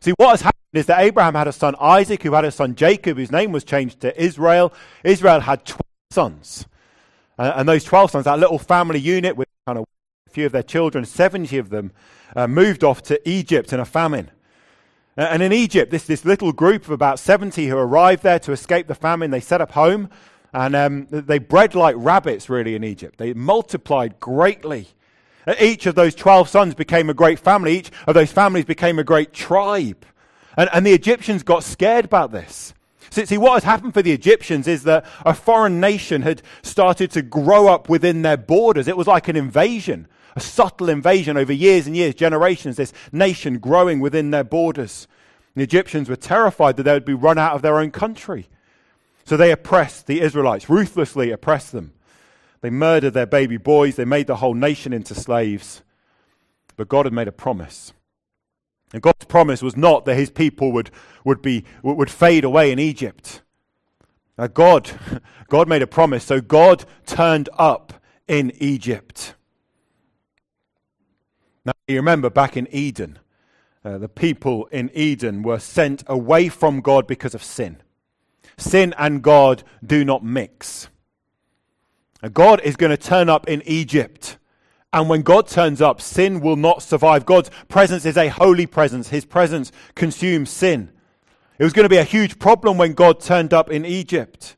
See, 0.00 0.12
what 0.12 0.30
has 0.30 0.40
happened 0.42 0.56
is 0.72 0.86
that 0.86 1.00
Abraham 1.00 1.34
had 1.34 1.46
a 1.46 1.52
son 1.52 1.76
Isaac, 1.80 2.22
who 2.22 2.32
had 2.32 2.44
a 2.44 2.50
son 2.50 2.74
Jacob, 2.74 3.16
whose 3.16 3.30
name 3.30 3.52
was 3.52 3.64
changed 3.64 4.00
to 4.00 4.20
Israel. 4.20 4.72
Israel 5.04 5.40
had 5.40 5.64
12 5.64 5.80
sons. 6.10 6.66
Uh, 7.38 7.52
and 7.56 7.68
those 7.68 7.84
12 7.84 8.10
sons, 8.10 8.24
that 8.24 8.38
little 8.38 8.58
family 8.58 8.98
unit 8.98 9.36
with 9.36 9.48
kind 9.66 9.78
of 9.78 9.84
a 10.26 10.30
few 10.30 10.46
of 10.46 10.52
their 10.52 10.62
children, 10.62 11.04
70 11.04 11.58
of 11.58 11.70
them, 11.70 11.92
uh, 12.34 12.46
moved 12.46 12.82
off 12.82 13.02
to 13.02 13.28
Egypt 13.28 13.72
in 13.72 13.80
a 13.80 13.84
famine. 13.84 14.30
Uh, 15.16 15.22
and 15.22 15.42
in 15.42 15.52
Egypt, 15.52 15.90
this, 15.90 16.06
this 16.06 16.24
little 16.24 16.52
group 16.52 16.84
of 16.84 16.90
about 16.90 17.18
70 17.18 17.68
who 17.68 17.76
arrived 17.76 18.22
there 18.22 18.38
to 18.40 18.52
escape 18.52 18.86
the 18.86 18.94
famine, 18.94 19.30
they 19.30 19.40
set 19.40 19.60
up 19.60 19.72
home 19.72 20.08
and 20.52 20.74
um, 20.74 21.06
they 21.10 21.38
bred 21.38 21.74
like 21.74 21.94
rabbits, 21.98 22.48
really, 22.48 22.74
in 22.74 22.84
Egypt. 22.84 23.18
They 23.18 23.32
multiplied 23.32 24.18
greatly. 24.18 24.88
Uh, 25.46 25.54
each 25.60 25.86
of 25.86 25.94
those 25.94 26.14
12 26.14 26.48
sons 26.48 26.74
became 26.74 27.08
a 27.08 27.14
great 27.14 27.38
family. 27.38 27.78
Each 27.78 27.90
of 28.06 28.14
those 28.14 28.32
families 28.32 28.64
became 28.64 28.98
a 28.98 29.04
great 29.04 29.32
tribe. 29.32 30.04
And, 30.56 30.68
and 30.72 30.84
the 30.84 30.92
Egyptians 30.92 31.42
got 31.42 31.62
scared 31.62 32.04
about 32.04 32.32
this. 32.32 32.74
See, 33.10 33.26
see, 33.26 33.38
what 33.38 33.54
has 33.54 33.64
happened 33.64 33.94
for 33.94 34.02
the 34.02 34.12
Egyptians 34.12 34.68
is 34.68 34.84
that 34.84 35.04
a 35.24 35.34
foreign 35.34 35.80
nation 35.80 36.22
had 36.22 36.42
started 36.62 37.10
to 37.12 37.22
grow 37.22 37.66
up 37.66 37.88
within 37.88 38.22
their 38.22 38.36
borders. 38.36 38.86
It 38.86 38.96
was 38.96 39.08
like 39.08 39.28
an 39.28 39.36
invasion, 39.36 40.06
a 40.36 40.40
subtle 40.40 40.88
invasion 40.88 41.36
over 41.36 41.52
years 41.52 41.86
and 41.86 41.96
years, 41.96 42.14
generations, 42.14 42.76
this 42.76 42.92
nation 43.10 43.58
growing 43.58 43.98
within 43.98 44.30
their 44.30 44.44
borders. 44.44 45.08
The 45.56 45.62
Egyptians 45.64 46.08
were 46.08 46.16
terrified 46.16 46.76
that 46.76 46.84
they 46.84 46.92
would 46.92 47.04
be 47.04 47.14
run 47.14 47.38
out 47.38 47.54
of 47.54 47.62
their 47.62 47.78
own 47.78 47.90
country. 47.90 48.48
So 49.24 49.36
they 49.36 49.52
oppressed 49.52 50.06
the 50.06 50.20
Israelites, 50.20 50.68
ruthlessly 50.68 51.30
oppressed 51.30 51.72
them. 51.72 51.92
They 52.60 52.70
murdered 52.70 53.14
their 53.14 53.26
baby 53.26 53.56
boys, 53.56 53.96
they 53.96 54.04
made 54.04 54.26
the 54.26 54.36
whole 54.36 54.54
nation 54.54 54.92
into 54.92 55.14
slaves. 55.14 55.82
But 56.76 56.88
God 56.88 57.06
had 57.06 57.12
made 57.12 57.28
a 57.28 57.32
promise. 57.32 57.92
And 58.92 59.02
God's 59.02 59.24
promise 59.26 59.62
was 59.62 59.76
not 59.76 60.04
that 60.04 60.16
his 60.16 60.30
people 60.30 60.72
would, 60.72 60.90
would, 61.24 61.42
be, 61.42 61.64
would 61.82 62.10
fade 62.10 62.44
away 62.44 62.72
in 62.72 62.78
Egypt. 62.78 63.42
Now 64.36 64.48
God, 64.48 64.90
God 65.48 65.68
made 65.68 65.82
a 65.82 65.86
promise, 65.86 66.24
so 66.24 66.40
God 66.40 66.84
turned 67.06 67.48
up 67.58 67.92
in 68.26 68.52
Egypt. 68.58 69.34
Now, 71.64 71.72
you 71.86 71.96
remember 71.96 72.30
back 72.30 72.56
in 72.56 72.66
Eden, 72.70 73.18
uh, 73.84 73.98
the 73.98 74.08
people 74.08 74.66
in 74.66 74.90
Eden 74.94 75.42
were 75.42 75.58
sent 75.58 76.02
away 76.06 76.48
from 76.48 76.80
God 76.80 77.06
because 77.06 77.34
of 77.34 77.42
sin. 77.42 77.82
Sin 78.60 78.94
and 78.98 79.22
God 79.22 79.62
do 79.84 80.04
not 80.04 80.24
mix. 80.24 80.88
God 82.32 82.60
is 82.62 82.76
going 82.76 82.90
to 82.90 82.96
turn 82.96 83.28
up 83.28 83.48
in 83.48 83.62
Egypt. 83.64 84.36
And 84.92 85.08
when 85.08 85.22
God 85.22 85.46
turns 85.46 85.80
up, 85.80 86.00
sin 86.00 86.40
will 86.40 86.56
not 86.56 86.82
survive. 86.82 87.24
God's 87.24 87.50
presence 87.68 88.04
is 88.04 88.16
a 88.16 88.28
holy 88.28 88.66
presence. 88.66 89.08
His 89.08 89.24
presence 89.24 89.72
consumes 89.94 90.50
sin. 90.50 90.90
It 91.58 91.64
was 91.64 91.72
going 91.72 91.84
to 91.84 91.90
be 91.90 91.96
a 91.96 92.04
huge 92.04 92.38
problem 92.38 92.76
when 92.76 92.94
God 92.94 93.20
turned 93.20 93.54
up 93.54 93.70
in 93.70 93.84
Egypt. 93.84 94.56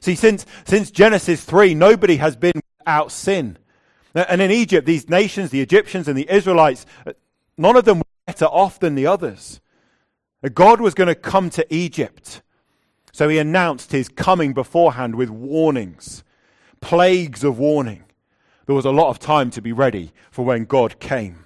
See, 0.00 0.14
since, 0.14 0.44
since 0.64 0.90
Genesis 0.90 1.44
3, 1.44 1.74
nobody 1.74 2.16
has 2.16 2.36
been 2.36 2.60
without 2.78 3.12
sin. 3.12 3.58
And 4.14 4.42
in 4.42 4.50
Egypt, 4.50 4.86
these 4.86 5.08
nations, 5.08 5.50
the 5.50 5.60
Egyptians 5.60 6.06
and 6.06 6.18
the 6.18 6.30
Israelites, 6.30 6.84
none 7.56 7.76
of 7.76 7.84
them 7.84 7.98
were 7.98 8.04
better 8.26 8.46
off 8.46 8.78
than 8.78 8.94
the 8.94 9.06
others. 9.06 9.60
God 10.54 10.80
was 10.80 10.94
going 10.94 11.08
to 11.08 11.14
come 11.14 11.50
to 11.50 11.74
Egypt. 11.74 12.42
So 13.12 13.28
he 13.28 13.38
announced 13.38 13.92
his 13.92 14.08
coming 14.08 14.54
beforehand 14.54 15.14
with 15.14 15.28
warnings, 15.28 16.24
plagues 16.80 17.44
of 17.44 17.58
warning. 17.58 18.04
There 18.66 18.74
was 18.74 18.86
a 18.86 18.90
lot 18.90 19.10
of 19.10 19.18
time 19.18 19.50
to 19.50 19.62
be 19.62 19.72
ready 19.72 20.12
for 20.30 20.44
when 20.44 20.64
God 20.64 20.98
came. 20.98 21.44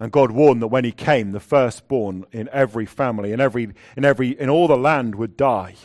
And 0.00 0.10
God 0.10 0.32
warned 0.32 0.62
that 0.62 0.68
when 0.68 0.84
he 0.84 0.90
came, 0.90 1.32
the 1.32 1.40
firstborn 1.40 2.24
in 2.32 2.48
every 2.50 2.86
family, 2.86 3.32
in, 3.32 3.40
every, 3.40 3.68
in, 3.96 4.04
every, 4.04 4.30
in 4.30 4.48
all 4.48 4.66
the 4.66 4.76
land 4.76 5.14
would 5.16 5.36
die 5.36 5.76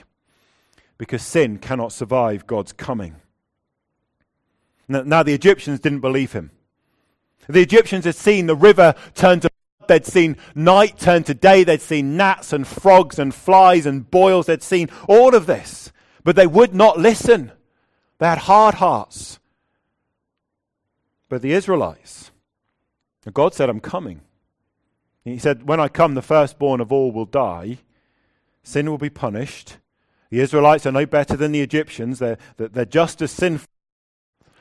because 0.98 1.22
sin 1.22 1.60
cannot 1.60 1.92
survive 1.92 2.48
God's 2.48 2.74
coming. 2.74 3.18
Now, 4.88 5.22
the 5.22 5.34
Egyptians 5.34 5.82
didn't 5.82 6.00
believe 6.00 6.32
him. 6.32 6.52
The 7.50 7.62
Egyptians 7.62 8.06
had 8.06 8.16
seen 8.16 8.48
the 8.48 8.56
river 8.56 8.96
turn 9.14 9.42
to. 9.42 9.50
They'd 9.88 10.06
seen 10.06 10.38
night 10.56 10.98
turn 10.98 11.24
to 11.24 11.34
day. 11.34 11.64
They'd 11.64 11.82
seen 11.82 12.18
gnats 12.18 12.54
and 12.54 12.68
frogs 12.68 13.20
and 13.20 13.34
flies 13.34 13.86
and 13.86 14.10
boils. 14.10 14.46
They'd 14.46 14.64
seen 14.64 14.90
all 15.08 15.36
of 15.36 15.46
this. 15.46 15.92
But 16.24 16.36
they 16.36 16.48
would 16.48 16.74
not 16.74 17.00
listen. 17.00 17.52
They 18.20 18.28
had 18.28 18.40
hard 18.40 18.76
hearts. 18.76 19.40
But 21.30 21.42
the 21.42 21.52
Israelites, 21.52 22.32
God 23.34 23.54
said, 23.54 23.70
I'm 23.70 23.80
coming. 23.80 24.22
He 25.24 25.38
said, 25.38 25.68
When 25.68 25.80
I 25.80 25.90
come, 25.90 26.16
the 26.16 26.22
firstborn 26.22 26.80
of 26.80 26.92
all 26.92 27.12
will 27.12 27.26
die. 27.26 27.80
Sin 28.64 28.90
will 28.90 28.98
be 28.98 29.10
punished. 29.10 29.78
The 30.30 30.40
Israelites 30.40 30.86
are 30.86 30.92
no 30.92 31.06
better 31.06 31.36
than 31.36 31.52
the 31.52 31.62
Egyptians. 31.62 32.20
They're, 32.20 32.38
they're 32.58 32.86
just 32.86 33.22
as 33.22 33.32
sinful. 33.32 33.68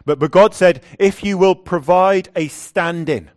But, 0.05 0.19
but 0.19 0.31
God 0.31 0.55
said, 0.55 0.83
if 0.99 1.25
you 1.25 1.37
will 1.37 1.57
provide 1.57 2.29
a 2.37 2.49
stand 2.49 3.09
in, 3.09 3.31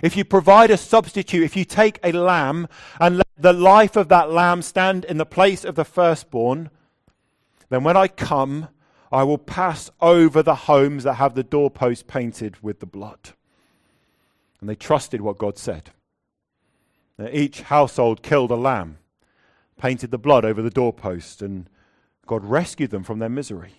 if 0.00 0.16
you 0.16 0.24
provide 0.24 0.70
a 0.70 0.76
substitute, 0.76 1.42
if 1.42 1.56
you 1.56 1.64
take 1.64 1.98
a 2.02 2.12
lamb 2.12 2.68
and 3.00 3.18
let 3.18 3.26
the 3.36 3.52
life 3.52 3.96
of 3.96 4.08
that 4.08 4.30
lamb 4.30 4.62
stand 4.62 5.04
in 5.04 5.18
the 5.18 5.26
place 5.26 5.64
of 5.64 5.74
the 5.74 5.84
firstborn, 5.84 6.70
then 7.68 7.84
when 7.84 7.96
I 7.96 8.08
come, 8.08 8.68
I 9.10 9.24
will 9.24 9.38
pass 9.38 9.90
over 10.00 10.42
the 10.42 10.54
homes 10.54 11.04
that 11.04 11.14
have 11.14 11.34
the 11.34 11.42
doorpost 11.42 12.06
painted 12.06 12.62
with 12.62 12.80
the 12.80 12.86
blood. 12.86 13.30
And 14.60 14.68
they 14.68 14.74
trusted 14.74 15.20
what 15.20 15.38
God 15.38 15.58
said. 15.58 15.90
Now, 17.18 17.28
each 17.30 17.62
household 17.62 18.22
killed 18.22 18.50
a 18.50 18.56
lamb, 18.56 18.98
painted 19.78 20.10
the 20.10 20.18
blood 20.18 20.44
over 20.44 20.62
the 20.62 20.70
doorpost, 20.70 21.42
and 21.42 21.68
God 22.26 22.44
rescued 22.44 22.90
them 22.90 23.04
from 23.04 23.18
their 23.18 23.28
misery. 23.28 23.74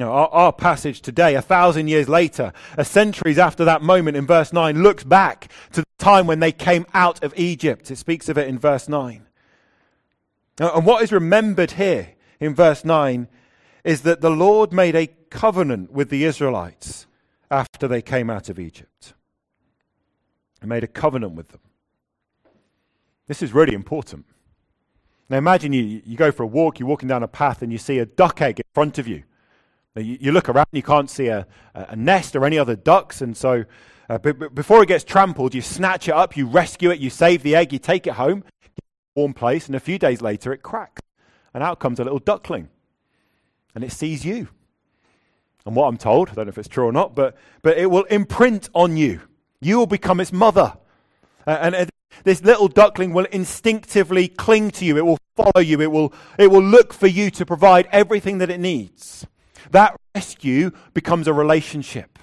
Our, 0.00 0.28
our, 0.28 0.52
passage 0.52 1.00
today, 1.00 1.34
a 1.34 1.42
thousand 1.42 1.88
years 1.88 2.08
later, 2.08 2.52
a 2.76 2.84
centuries 2.84 3.38
after 3.38 3.64
that 3.64 3.82
moment 3.82 4.16
in 4.16 4.26
verse 4.26 4.52
9, 4.52 4.82
looks 4.82 5.02
back 5.02 5.50
to 5.72 5.80
the 5.80 5.86
time 5.98 6.26
when 6.26 6.40
they 6.40 6.52
came 6.52 6.86
out 6.94 7.22
of 7.24 7.36
Egypt. 7.36 7.90
It 7.90 7.96
speaks 7.96 8.28
of 8.28 8.38
it 8.38 8.48
in 8.48 8.58
verse 8.58 8.88
9. 8.88 9.26
And 10.58 10.86
what 10.86 11.02
is 11.02 11.12
remembered 11.12 11.72
here 11.72 12.10
in 12.40 12.54
verse 12.54 12.84
9 12.84 13.28
is 13.84 14.02
that 14.02 14.20
the 14.20 14.30
Lord 14.30 14.72
made 14.72 14.94
a 14.94 15.08
covenant 15.30 15.92
with 15.92 16.10
the 16.10 16.24
Israelites 16.24 17.06
after 17.50 17.88
they 17.88 18.02
came 18.02 18.30
out 18.30 18.48
of 18.48 18.58
Egypt. 18.58 19.14
He 20.60 20.66
made 20.66 20.84
a 20.84 20.88
covenant 20.88 21.34
with 21.34 21.48
them. 21.48 21.60
This 23.26 23.42
is 23.42 23.52
really 23.52 23.74
important. 23.74 24.26
Now 25.28 25.36
imagine 25.38 25.72
you, 25.72 26.02
you 26.04 26.16
go 26.16 26.32
for 26.32 26.42
a 26.42 26.46
walk, 26.46 26.78
you're 26.78 26.88
walking 26.88 27.08
down 27.08 27.22
a 27.22 27.28
path, 27.28 27.62
and 27.62 27.70
you 27.70 27.78
see 27.78 27.98
a 27.98 28.06
duck 28.06 28.40
egg 28.40 28.58
in 28.60 28.64
front 28.74 28.98
of 28.98 29.06
you. 29.06 29.24
You, 30.00 30.18
you, 30.20 30.32
look 30.32 30.48
around, 30.48 30.66
you 30.72 30.82
can't 30.82 31.10
see 31.10 31.28
a, 31.28 31.46
a, 31.74 31.96
nest 31.96 32.36
or 32.36 32.44
any 32.44 32.58
other 32.58 32.76
ducks, 32.76 33.20
and 33.20 33.36
so 33.36 33.64
uh, 34.08 34.18
b- 34.18 34.32
b- 34.32 34.48
before 34.52 34.82
it 34.82 34.86
gets 34.86 35.04
trampled, 35.04 35.54
you 35.54 35.62
snatch 35.62 36.08
it 36.08 36.14
up, 36.14 36.36
you 36.36 36.46
rescue 36.46 36.90
it, 36.90 36.98
you 36.98 37.10
save 37.10 37.42
the 37.42 37.54
egg, 37.54 37.72
you 37.72 37.78
take 37.78 38.06
it 38.06 38.14
home, 38.14 38.44
warm 39.14 39.34
place, 39.34 39.66
and 39.66 39.74
a 39.76 39.80
few 39.80 39.98
days 39.98 40.20
later 40.20 40.52
it 40.52 40.62
cracks 40.62 41.02
and 41.54 41.62
out 41.62 41.78
comes 41.78 41.98
a 41.98 42.04
little 42.04 42.18
duckling. 42.18 42.68
And 43.74 43.84
it 43.84 43.92
sees 43.92 44.24
you. 44.24 44.48
And 45.66 45.76
what 45.76 45.86
I'm 45.86 45.96
told, 45.96 46.30
I 46.30 46.34
don't 46.34 46.46
know 46.46 46.50
if 46.50 46.58
it's 46.58 46.68
true 46.68 46.86
or 46.86 46.92
not, 46.92 47.14
but, 47.14 47.36
but 47.62 47.76
it 47.76 47.90
will 47.90 48.04
imprint 48.04 48.70
on 48.74 48.96
you. 48.96 49.20
You 49.60 49.78
will 49.78 49.86
become 49.86 50.20
its 50.20 50.32
mother. 50.32 50.74
Uh, 51.46 51.58
and 51.60 51.74
uh, 51.74 51.86
this 52.24 52.42
little 52.42 52.68
duckling 52.68 53.12
will 53.12 53.26
instinctively 53.26 54.28
cling 54.28 54.70
to 54.72 54.84
you. 54.84 54.96
It 54.96 55.04
will 55.04 55.18
follow 55.36 55.60
you. 55.60 55.80
It 55.80 55.90
will, 55.90 56.12
it 56.38 56.50
will 56.50 56.62
look 56.62 56.92
for 56.92 57.06
you 57.06 57.30
to 57.32 57.44
provide 57.44 57.88
everything 57.92 58.38
that 58.38 58.50
it 58.50 58.60
needs. 58.60 59.26
That 59.70 59.96
rescue 60.14 60.70
becomes 60.94 61.26
a 61.26 61.32
relationship. 61.32 62.18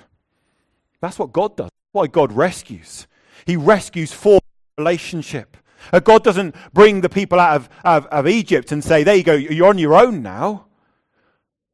That's 1.02 1.20
what 1.20 1.34
God 1.34 1.56
does. 1.56 1.66
That's 1.66 1.94
why 1.94 2.08
God 2.08 2.32
rescues. 2.32 3.08
He 3.46 3.56
rescues 3.56 4.12
for 4.12 4.40
relationship. 4.78 5.58
Uh, 5.94 6.00
God 6.00 6.24
doesn't 6.24 6.56
bring 6.74 7.02
the 7.02 7.10
people 7.10 7.40
out 7.40 7.56
of, 7.56 7.70
of, 7.84 8.06
of, 8.08 8.28
Egypt 8.28 8.72
and 8.72 8.84
say, 8.84 9.04
There 9.04 9.16
you 9.16 9.24
go, 9.24 9.34
you're 9.34 9.68
on 9.68 9.78
your 9.78 9.94
own 9.94 10.22
now. 10.22 10.66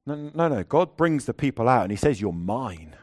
No, 0.05 0.31
no, 0.33 0.47
no. 0.47 0.63
God 0.63 0.97
brings 0.97 1.25
the 1.25 1.33
people 1.33 1.69
out 1.69 1.83
and 1.83 1.91
He 1.91 1.97
says, 1.97 2.19
You're 2.19 2.33
mine. 2.33 2.95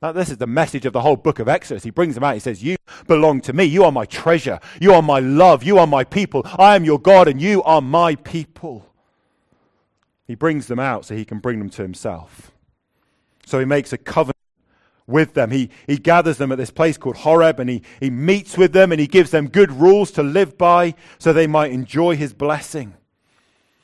Now, 0.00 0.10
this 0.10 0.30
is 0.30 0.38
the 0.38 0.48
message 0.48 0.84
of 0.84 0.92
the 0.92 1.00
whole 1.00 1.14
book 1.14 1.38
of 1.38 1.48
Exodus. 1.48 1.84
He 1.84 1.90
brings 1.90 2.16
them 2.16 2.24
out. 2.24 2.34
He 2.34 2.40
says, 2.40 2.62
You 2.62 2.76
belong 3.06 3.40
to 3.42 3.52
me. 3.52 3.64
You 3.64 3.84
are 3.84 3.92
my 3.92 4.04
treasure. 4.04 4.58
You 4.80 4.92
are 4.94 5.02
my 5.02 5.20
love. 5.20 5.62
You 5.62 5.78
are 5.78 5.86
my 5.86 6.02
people. 6.04 6.42
I 6.58 6.74
am 6.74 6.84
your 6.84 6.98
God 6.98 7.28
and 7.28 7.40
you 7.40 7.62
are 7.62 7.80
my 7.80 8.16
people. 8.16 8.91
He 10.32 10.36
brings 10.36 10.66
them 10.66 10.78
out 10.78 11.04
so 11.04 11.14
he 11.14 11.26
can 11.26 11.40
bring 11.40 11.58
them 11.58 11.68
to 11.68 11.82
himself. 11.82 12.52
So 13.44 13.58
he 13.58 13.66
makes 13.66 13.92
a 13.92 13.98
covenant 13.98 14.38
with 15.06 15.34
them. 15.34 15.50
He, 15.50 15.68
he 15.86 15.98
gathers 15.98 16.38
them 16.38 16.50
at 16.50 16.56
this 16.56 16.70
place 16.70 16.96
called 16.96 17.16
Horeb 17.16 17.60
and 17.60 17.68
he, 17.68 17.82
he 18.00 18.08
meets 18.08 18.56
with 18.56 18.72
them 18.72 18.92
and 18.92 18.98
he 18.98 19.06
gives 19.06 19.30
them 19.30 19.46
good 19.46 19.70
rules 19.70 20.10
to 20.12 20.22
live 20.22 20.56
by 20.56 20.94
so 21.18 21.34
they 21.34 21.46
might 21.46 21.70
enjoy 21.70 22.16
his 22.16 22.32
blessing. 22.32 22.94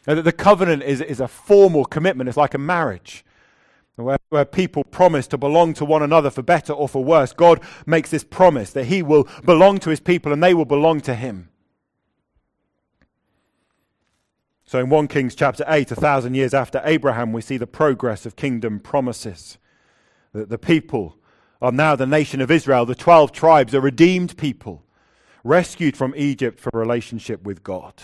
And 0.06 0.20
the 0.20 0.32
covenant 0.32 0.84
is, 0.84 1.02
is 1.02 1.20
a 1.20 1.28
formal 1.28 1.84
commitment, 1.84 2.28
it's 2.28 2.38
like 2.38 2.54
a 2.54 2.58
marriage. 2.58 3.26
Where, 3.96 4.16
where 4.30 4.46
people 4.46 4.84
promise 4.84 5.26
to 5.26 5.36
belong 5.36 5.74
to 5.74 5.84
one 5.84 6.02
another 6.02 6.30
for 6.30 6.40
better 6.40 6.72
or 6.72 6.88
for 6.88 7.04
worse, 7.04 7.34
God 7.34 7.60
makes 7.84 8.10
this 8.10 8.24
promise 8.24 8.70
that 8.70 8.86
He 8.86 9.02
will 9.02 9.28
belong 9.44 9.80
to 9.80 9.90
His 9.90 10.00
people 10.00 10.32
and 10.32 10.42
they 10.42 10.54
will 10.54 10.64
belong 10.64 11.02
to 11.02 11.14
Him. 11.14 11.50
So 14.68 14.78
in 14.80 14.90
1 14.90 15.08
Kings 15.08 15.34
chapter 15.34 15.64
8, 15.66 15.92
a 15.92 15.94
thousand 15.94 16.34
years 16.34 16.52
after 16.52 16.82
Abraham, 16.84 17.32
we 17.32 17.40
see 17.40 17.56
the 17.56 17.66
progress 17.66 18.26
of 18.26 18.36
kingdom 18.36 18.80
promises. 18.80 19.56
That 20.34 20.50
the 20.50 20.58
people 20.58 21.16
are 21.62 21.72
now 21.72 21.96
the 21.96 22.04
nation 22.04 22.42
of 22.42 22.50
Israel. 22.50 22.84
The 22.84 22.94
12 22.94 23.32
tribes 23.32 23.74
are 23.74 23.80
redeemed 23.80 24.36
people, 24.36 24.84
rescued 25.42 25.96
from 25.96 26.12
Egypt 26.18 26.60
for 26.60 26.68
relationship 26.74 27.44
with 27.44 27.64
God. 27.64 27.94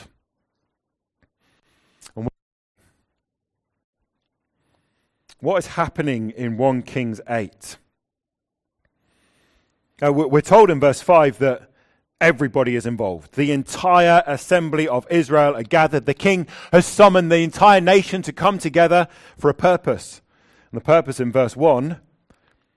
And 2.16 2.30
what 5.40 5.59
is 5.59 5.66
happening 5.66 6.30
in 6.30 6.56
1 6.56 6.80
Kings 6.80 7.21
8? 7.28 7.76
Uh, 10.02 10.14
we're 10.14 10.40
told 10.40 10.71
in 10.71 10.80
verse 10.80 11.02
5 11.02 11.38
that 11.40 11.74
everybody 12.21 12.76
is 12.76 12.87
involved. 12.87 13.35
The 13.35 13.52
entire 13.52 14.23
assembly 14.26 14.88
of 14.88 15.06
Israel 15.11 15.56
are 15.56 15.62
gathered. 15.62 16.06
The 16.06 16.14
king 16.14 16.47
has 16.73 16.87
summoned 16.87 17.30
the 17.30 17.38
entire 17.38 17.80
nation 17.80 18.23
to 18.23 18.33
come 18.33 18.59
together 18.59 19.09
for 19.37 19.50
a 19.50 19.54
purpose. 19.54 20.23
And 20.71 20.80
the 20.80 20.85
purpose 20.85 21.21
in 21.21 21.33
verse 21.33 21.56
1 21.56 22.00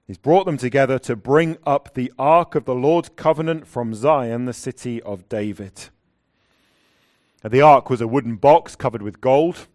He's 0.07 0.17
brought 0.17 0.45
them 0.45 0.55
together 0.55 0.97
to 0.99 1.17
bring 1.17 1.57
up 1.65 1.93
the 1.93 2.13
ark 2.17 2.55
of 2.55 2.63
the 2.63 2.73
Lord's 2.73 3.09
covenant 3.09 3.67
from 3.67 3.93
Zion, 3.93 4.45
the 4.45 4.53
city 4.53 5.01
of 5.01 5.27
David. 5.27 5.89
The 7.43 7.61
ark 7.61 7.89
was 7.89 7.99
a 7.99 8.07
wooden 8.07 8.37
box 8.37 8.77
covered 8.77 9.01
with 9.01 9.19
gold. 9.19 9.67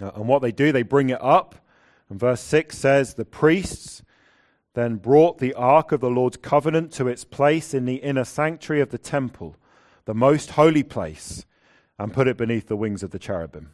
Uh, 0.00 0.12
and 0.14 0.28
what 0.28 0.42
they 0.42 0.52
do, 0.52 0.70
they 0.70 0.84
bring 0.84 1.10
it 1.10 1.20
up. 1.20 1.56
And 2.08 2.20
verse 2.20 2.40
6 2.40 2.78
says, 2.78 3.14
The 3.14 3.24
priests, 3.24 4.02
then 4.76 4.96
brought 4.96 5.38
the 5.38 5.54
ark 5.54 5.90
of 5.90 6.00
the 6.00 6.10
Lord's 6.10 6.36
covenant 6.36 6.92
to 6.92 7.08
its 7.08 7.24
place 7.24 7.72
in 7.72 7.86
the 7.86 7.94
inner 7.94 8.24
sanctuary 8.24 8.82
of 8.82 8.90
the 8.90 8.98
temple, 8.98 9.56
the 10.04 10.12
most 10.12 10.50
holy 10.50 10.82
place, 10.82 11.46
and 11.98 12.12
put 12.12 12.28
it 12.28 12.36
beneath 12.36 12.68
the 12.68 12.76
wings 12.76 13.02
of 13.02 13.10
the 13.10 13.18
cherubim. 13.18 13.70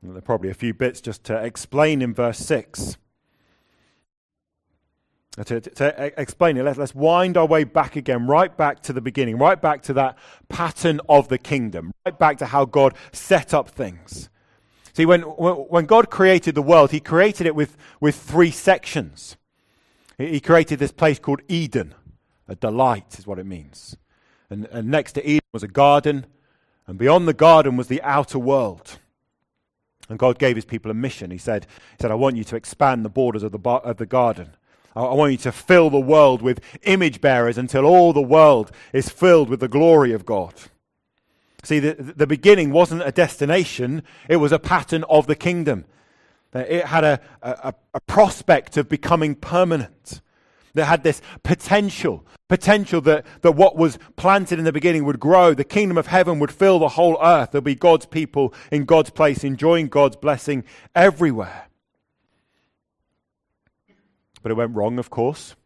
There 0.00 0.16
are 0.16 0.20
probably 0.20 0.48
a 0.48 0.54
few 0.54 0.72
bits 0.72 1.00
just 1.00 1.24
to 1.24 1.44
explain 1.44 2.02
in 2.02 2.14
verse 2.14 2.38
6. 2.38 2.98
To, 5.32 5.44
to, 5.44 5.60
to, 5.60 6.20
explain 6.20 6.56
it, 6.56 6.62
let, 6.62 6.76
let's 6.76 6.94
wind 6.94 7.36
our 7.36 7.46
way 7.46 7.64
back 7.64 7.96
again, 7.96 8.28
right 8.28 8.56
back 8.56 8.80
to 8.84 8.92
the 8.92 9.00
beginning, 9.00 9.38
right 9.38 9.60
back 9.60 9.82
to 9.84 9.92
that 9.94 10.16
pattern 10.48 11.00
of 11.08 11.26
the 11.26 11.38
kingdom, 11.38 11.90
right 12.06 12.16
back 12.16 12.38
to 12.38 12.46
how 12.46 12.64
God 12.64 12.94
set 13.10 13.54
up 13.54 13.70
things. 13.70 14.28
See, 14.92 15.06
when, 15.06 15.22
when 15.22 15.86
God 15.86 16.10
created 16.10 16.54
the 16.54 16.62
world, 16.62 16.90
He 16.90 17.00
created 17.00 17.46
it 17.46 17.54
with, 17.54 17.76
with 18.00 18.14
three 18.14 18.50
sections. 18.50 19.36
He 20.18 20.40
created 20.40 20.78
this 20.78 20.92
place 20.92 21.18
called 21.18 21.40
Eden. 21.48 21.94
A 22.46 22.54
delight 22.54 23.18
is 23.18 23.26
what 23.26 23.38
it 23.38 23.46
means. 23.46 23.96
And, 24.50 24.66
and 24.66 24.88
next 24.88 25.12
to 25.12 25.26
Eden 25.26 25.48
was 25.52 25.62
a 25.62 25.68
garden, 25.68 26.26
and 26.86 26.98
beyond 26.98 27.26
the 27.26 27.32
garden 27.32 27.76
was 27.76 27.88
the 27.88 28.02
outer 28.02 28.38
world. 28.38 28.98
And 30.08 30.18
God 30.18 30.38
gave 30.38 30.56
His 30.56 30.66
people 30.66 30.90
a 30.90 30.94
mission. 30.94 31.30
He 31.30 31.38
said, 31.38 31.64
he 31.64 32.02
said 32.02 32.10
I 32.10 32.14
want 32.14 32.36
you 32.36 32.44
to 32.44 32.56
expand 32.56 33.04
the 33.04 33.08
borders 33.08 33.42
of 33.42 33.52
the, 33.52 33.58
of 33.58 33.96
the 33.96 34.06
garden. 34.06 34.50
I 34.94 35.14
want 35.14 35.32
you 35.32 35.38
to 35.38 35.52
fill 35.52 35.88
the 35.88 35.98
world 35.98 36.42
with 36.42 36.60
image 36.82 37.22
bearers 37.22 37.56
until 37.56 37.86
all 37.86 38.12
the 38.12 38.20
world 38.20 38.70
is 38.92 39.08
filled 39.08 39.48
with 39.48 39.60
the 39.60 39.68
glory 39.68 40.12
of 40.12 40.26
God. 40.26 40.52
See, 41.62 41.78
the, 41.78 41.94
the 41.94 42.26
beginning 42.26 42.72
wasn't 42.72 43.02
a 43.02 43.12
destination, 43.12 44.02
it 44.28 44.36
was 44.36 44.52
a 44.52 44.58
pattern 44.58 45.04
of 45.08 45.26
the 45.26 45.36
kingdom. 45.36 45.84
It 46.54 46.86
had 46.86 47.04
a, 47.04 47.20
a, 47.40 47.72
a 47.94 48.00
prospect 48.00 48.76
of 48.76 48.88
becoming 48.88 49.34
permanent. 49.34 50.20
That 50.74 50.86
had 50.86 51.02
this 51.02 51.20
potential, 51.42 52.24
potential 52.48 53.02
that, 53.02 53.26
that 53.42 53.52
what 53.52 53.76
was 53.76 53.98
planted 54.16 54.58
in 54.58 54.64
the 54.64 54.72
beginning 54.72 55.04
would 55.04 55.20
grow. 55.20 55.52
The 55.52 55.64
kingdom 55.64 55.98
of 55.98 56.06
heaven 56.06 56.38
would 56.38 56.50
fill 56.50 56.78
the 56.78 56.88
whole 56.88 57.18
earth. 57.22 57.50
There'll 57.50 57.62
be 57.62 57.74
God's 57.74 58.06
people 58.06 58.54
in 58.70 58.86
God's 58.86 59.10
place, 59.10 59.44
enjoying 59.44 59.88
God's 59.88 60.16
blessing 60.16 60.64
everywhere. 60.94 61.68
But 64.42 64.50
it 64.50 64.54
went 64.54 64.74
wrong, 64.74 64.98
of 64.98 65.10
course. 65.10 65.56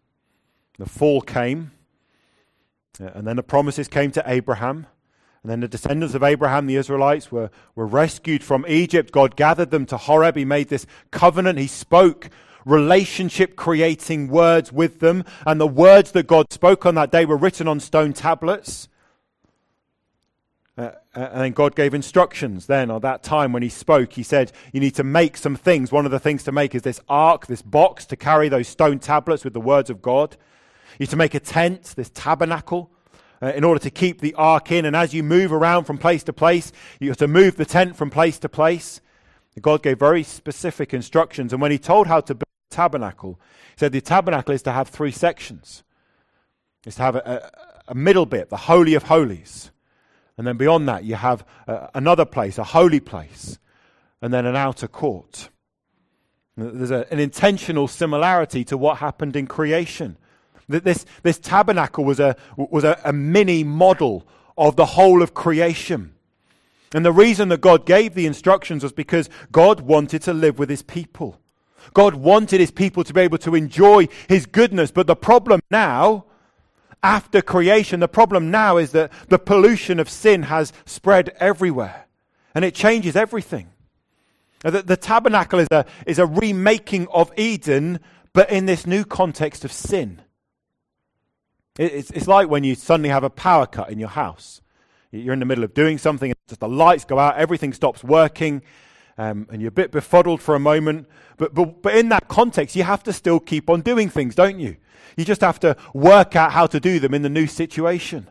The 0.79 0.87
fall 0.87 1.21
came, 1.21 1.71
uh, 3.01 3.11
and 3.15 3.27
then 3.29 3.37
the 3.37 3.45
promises 3.45 3.87
came 3.87 4.11
to 4.11 4.25
Abraham. 4.27 4.89
And 5.47 5.53
then 5.53 5.61
the 5.61 5.69
descendants 5.69 6.17
of 6.17 6.25
Abraham, 6.25 6.67
the 6.67 6.75
Israelites, 6.75 7.31
were, 7.31 7.53
were 7.77 7.87
rescued 7.87 8.43
from 8.43 8.65
Egypt. 8.67 9.13
God 9.13 9.37
gathered 9.37 9.71
them 9.71 9.87
to 9.87 9.97
Horeb. 9.97 10.35
He 10.35 10.45
made 10.45 10.71
this 10.71 10.89
covenant. 11.13 11.61
He 11.61 11.69
spoke 11.69 12.31
relationship 12.65 13.55
creating 13.55 14.27
words 14.27 14.73
with 14.73 14.99
them. 14.99 15.23
And 15.47 15.61
the 15.61 15.69
words 15.69 16.11
that 16.11 16.27
God 16.27 16.53
spoke 16.53 16.85
on 16.85 16.97
that 16.97 17.13
day 17.13 17.25
were 17.25 17.37
written 17.37 17.69
on 17.69 17.79
stone 17.79 18.13
tablets. 18.13 18.89
Uh, 20.77 20.91
and 21.15 21.41
then 21.41 21.53
God 21.53 21.77
gave 21.77 21.95
instructions 21.95 22.67
then, 22.67 22.91
at 22.91 23.03
that 23.03 23.23
time 23.23 23.53
when 23.53 23.63
He 23.63 23.69
spoke. 23.69 24.15
He 24.15 24.25
said, 24.25 24.51
You 24.73 24.81
need 24.81 24.97
to 24.97 25.05
make 25.05 25.37
some 25.37 25.55
things. 25.55 25.93
One 25.93 26.07
of 26.07 26.11
the 26.11 26.19
things 26.19 26.43
to 26.43 26.51
make 26.51 26.75
is 26.75 26.83
this 26.83 26.99
ark, 27.09 27.47
this 27.47 27.63
box 27.63 28.05
to 28.07 28.17
carry 28.17 28.49
those 28.49 28.67
stone 28.67 28.99
tablets 28.99 29.45
with 29.45 29.53
the 29.53 29.61
words 29.61 29.91
of 29.91 30.03
God. 30.03 30.37
You 30.99 31.05
need 31.05 31.11
to 31.11 31.17
make 31.17 31.35
a 31.35 31.41
tent, 31.41 31.95
this 31.95 32.11
tabernacle, 32.13 32.91
uh, 33.43 33.53
in 33.55 33.65
order 33.65 33.81
to 33.81 33.91
keep 33.91 34.21
the 34.21 34.35
ark 34.35 34.71
in. 34.71 34.85
And 34.85 34.95
as 34.95 35.15
you 35.15 35.23
move 35.23 35.53
around 35.53 35.85
from 35.85 35.99
place 35.99 36.23
to 36.25 36.33
place, 36.33 36.73
you 37.01 37.09
have 37.09 37.17
to 37.19 37.29
move 37.29 37.57
the 37.57 37.65
tent 37.65 37.97
from 37.97 38.11
place 38.11 38.39
to 38.41 38.49
place. 38.49 39.01
God 39.61 39.83
gave 39.83 39.99
very 39.99 40.23
specific 40.23 40.93
instructions. 40.93 41.53
And 41.53 41.63
when 41.63 41.71
He 41.71 41.79
told 41.79 42.07
how 42.07 42.21
to 42.21 42.35
build 42.35 42.49
the 42.71 42.77
tabernacle, 42.77 43.41
He 43.71 43.79
said 43.79 43.93
the 43.93 44.01
tabernacle 44.01 44.55
is 44.55 44.63
to 44.63 44.73
have 44.73 44.89
three 44.89 45.13
sections. 45.13 45.83
It's 46.85 46.97
to 46.97 47.03
have 47.03 47.17
a, 47.17 47.53
a, 47.89 47.93
a 47.93 47.95
middle 47.95 48.27
bit, 48.27 48.51
the 48.51 48.57
Holy 48.57 48.95
of 48.95 49.05
Holies 49.05 49.71
and 50.39 50.47
then 50.47 50.57
beyond 50.57 50.89
that, 50.89 51.05
you 51.05 51.15
have 51.15 51.45
uh, 51.67 51.89
another 51.95 52.25
place, 52.25 52.59
a 52.59 52.65
holy 52.65 53.01
place, 53.01 53.59
and 54.21 54.33
then 54.33 54.45
an 54.45 54.57
outer 54.57 54.89
court. 54.89 55.49
There's 56.57 56.91
a, 56.91 57.11
an 57.13 57.19
intentional 57.19 57.89
similarity 57.89 58.65
to 58.65 58.77
what 58.77 58.99
happened 58.99 59.35
in 59.37 59.47
creation. 59.47 60.19
That 60.69 60.85
this, 60.85 61.05
this 61.23 61.39
tabernacle 61.39 62.05
was, 62.05 62.19
a, 62.19 62.37
was 62.57 62.85
a, 62.85 63.01
a 63.05 63.13
mini 63.13 63.65
model 63.65 64.27
of 64.59 64.77
the 64.77 64.87
whole 64.87 65.23
of 65.23 65.35
creation. 65.35 66.15
And 66.95 67.05
the 67.05 67.13
reason 67.13 67.49
that 67.51 67.61
God 67.61 67.87
gave 67.87 68.15
the 68.15 68.27
instructions 68.27 68.83
was 68.83 68.93
because 68.93 69.29
God 69.53 69.81
wanted 69.81 70.23
to 70.23 70.33
live 70.33 70.59
with 70.59 70.71
his 70.71 70.83
people. 70.83 71.41
God 71.95 72.15
wanted 72.15 72.61
his 72.61 72.71
people 72.71 73.05
to 73.05 73.15
be 73.15 73.21
able 73.21 73.39
to 73.39 73.55
enjoy 73.55 74.09
his 74.29 74.47
goodness. 74.47 74.91
But 74.91 75.07
the 75.07 75.17
problem 75.17 75.61
now 75.71 76.25
after 77.07 77.41
creation. 77.41 78.01
The 78.01 78.09
problem 78.09 78.51
now 78.51 78.79
is 78.79 78.91
that 78.93 79.13
the 79.29 79.39
pollution 79.39 80.01
of 80.01 80.11
sin 80.11 80.45
has 80.45 80.73
spread 80.85 81.31
everywhere 81.39 82.07
and 82.55 82.65
it 82.65 82.75
changes 82.75 83.15
everything. 83.15 83.69
The, 84.61 84.83
the 84.83 84.97
tabernacle 84.97 85.61
is 85.61 85.69
a, 85.71 85.87
is 86.07 86.19
a 86.19 86.27
remaking 86.27 87.07
of 87.09 87.31
Eden, 87.37 88.01
but 88.33 88.51
in 88.51 88.67
this 88.67 88.87
new 88.87 89.05
context 89.05 89.65
of 89.65 89.71
sin. 89.71 90.23
It, 91.79 91.93
it's, 91.93 92.11
it's 92.11 92.29
like 92.29 92.49
when 92.49 92.65
you 92.65 92.75
suddenly 92.75 93.11
have 93.11 93.25
a 93.25 93.31
power 93.31 93.67
cut 93.67 93.91
in 93.91 93.99
your 93.99 94.09
house. 94.09 94.61
You're 95.13 95.33
in 95.33 95.41
the 95.41 95.47
middle 95.47 95.65
of 95.65 95.75
doing 95.75 95.99
something, 95.99 96.31
and 96.31 96.39
just 96.49 96.61
the 96.61 96.69
lights 96.69 97.05
go 97.05 97.19
out, 97.19 97.37
everything 97.37 97.73
stops 97.73 98.05
working, 98.05 98.63
um, 99.19 99.47
and 99.51 99.63
you're 99.63 99.69
a 99.69 99.73
bit 99.73 99.93
befuddled 99.93 100.43
for 100.43 100.55
a 100.55 100.61
moment. 100.61 101.09
But, 101.37 101.55
but, 101.55 101.83
but 101.83 101.97
in 101.97 102.09
that 102.11 102.29
context, 102.29 102.77
you 102.77 102.83
have 102.83 103.03
to 103.05 103.13
still 103.13 103.41
keep 103.41 103.71
on 103.71 103.81
doing 103.81 104.09
things, 104.09 104.35
don't 104.35 104.59
you? 104.59 104.77
You 105.17 105.25
just 105.25 105.41
have 105.41 105.61
to 105.61 105.77
work 105.95 106.37
out 106.37 106.53
how 106.53 106.67
to 106.67 106.81
do 106.81 106.99
them 106.99 107.15
in 107.15 107.23
the 107.23 107.31
new 107.31 107.47
situation. 107.47 108.29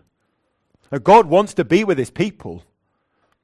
Now, 0.91 0.99
God 0.99 1.25
wants 1.25 1.53
to 1.55 1.65
be 1.65 1.83
with 1.83 1.97
his 1.97 2.11
people, 2.11 2.63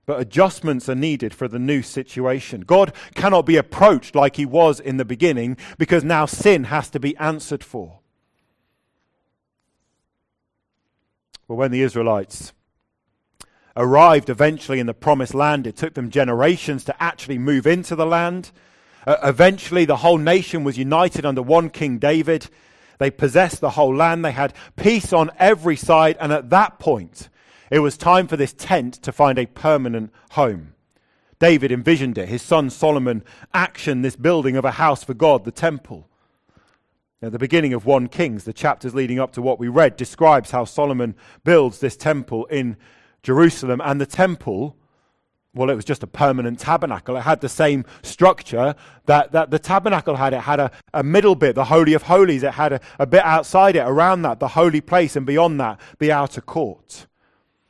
but 0.06 0.20
adjustments 0.20 0.88
are 0.90 0.96
needed 0.96 1.34
for 1.34 1.48
the 1.48 1.58
new 1.58 1.82
situation. 1.82 2.62
God 2.62 2.94
cannot 3.16 3.46
be 3.46 3.58
approached 3.58 4.14
like 4.14 4.36
he 4.36 4.46
was 4.46 4.80
in 4.80 4.98
the 4.98 5.06
beginning 5.06 5.58
because 5.78 6.04
now 6.04 6.26
sin 6.26 6.66
has 6.66 6.90
to 6.92 7.00
be 7.00 7.18
answered 7.18 7.64
for. 7.64 8.01
But 11.52 11.58
when 11.58 11.72
the 11.72 11.82
Israelites 11.82 12.54
arrived 13.76 14.30
eventually 14.30 14.80
in 14.80 14.86
the 14.86 14.94
promised 14.94 15.34
land, 15.34 15.68
it 15.68 15.76
took 15.76 15.96
them 15.96 16.10
generations 16.10 16.86
to 16.86 17.04
actually 17.04 17.40
move 17.40 17.68
into 17.68 17.94
the 17.94 18.06
land. 18.06 18.54
Uh, 19.06 19.18
eventually, 19.22 19.84
the 19.84 19.98
whole 19.98 20.18
nation 20.18 20.64
was 20.64 20.78
united 20.78 21.26
under 21.26 21.42
one 21.42 21.70
King 21.70 21.98
David. 21.98 22.48
They 23.00 23.12
possessed 23.12 23.60
the 23.60 23.72
whole 23.72 23.94
land. 23.94 24.24
They 24.24 24.32
had 24.32 24.54
peace 24.78 25.12
on 25.12 25.30
every 25.38 25.76
side. 25.76 26.16
And 26.22 26.32
at 26.32 26.52
that 26.52 26.80
point, 26.80 27.28
it 27.70 27.80
was 27.80 27.98
time 27.98 28.28
for 28.28 28.38
this 28.38 28.54
tent 28.54 28.94
to 29.02 29.12
find 29.12 29.38
a 29.38 29.46
permanent 29.46 30.14
home. 30.30 30.76
David 31.38 31.70
envisioned 31.70 32.18
it. 32.18 32.30
His 32.30 32.42
son 32.42 32.70
Solomon 32.70 33.26
actioned 33.54 34.04
this 34.04 34.16
building 34.16 34.56
of 34.56 34.64
a 34.64 34.72
house 34.72 35.04
for 35.04 35.14
God, 35.14 35.44
the 35.44 35.52
temple. 35.52 36.08
At 37.22 37.32
the 37.32 37.40
beginning 37.40 37.74
of 37.74 37.86
1 37.86 38.08
Kings, 38.08 38.46
the 38.46 38.54
chapters 38.54 38.96
leading 38.96 39.20
up 39.20 39.32
to 39.34 39.42
what 39.42 39.60
we 39.60 39.68
read, 39.68 39.96
describes 39.96 40.52
how 40.52 40.66
Solomon 40.66 41.16
builds 41.44 41.80
this 41.80 41.96
temple 41.96 42.46
in 42.46 42.78
Jerusalem. 43.22 43.80
And 43.84 44.02
the 44.02 44.08
temple 44.08 44.76
well, 45.54 45.70
it 45.70 45.76
was 45.76 45.84
just 45.84 46.02
a 46.02 46.08
permanent 46.08 46.60
tabernacle. 46.60 47.18
It 47.18 47.22
had 47.22 47.42
the 47.42 47.50
same 47.50 47.84
structure 48.04 48.74
that, 49.06 49.34
that 49.34 49.52
the 49.52 49.60
tabernacle 49.60 50.16
had. 50.16 50.34
It 50.34 50.40
had 50.40 50.62
a, 50.62 50.72
a 50.94 51.04
middle 51.04 51.36
bit, 51.36 51.56
the 51.56 51.66
Holy 51.66 51.94
of 51.94 52.04
Holies. 52.04 52.44
It 52.44 52.54
had 52.54 52.74
a, 52.74 52.80
a 53.00 53.06
bit 53.06 53.24
outside 53.26 53.76
it, 53.76 53.82
around 53.82 54.22
that, 54.22 54.40
the 54.40 54.48
holy 54.48 54.80
place, 54.80 55.18
and 55.18 55.26
beyond 55.26 55.60
that, 55.60 55.80
the 56.00 56.12
outer 56.12 56.40
court. 56.40 57.06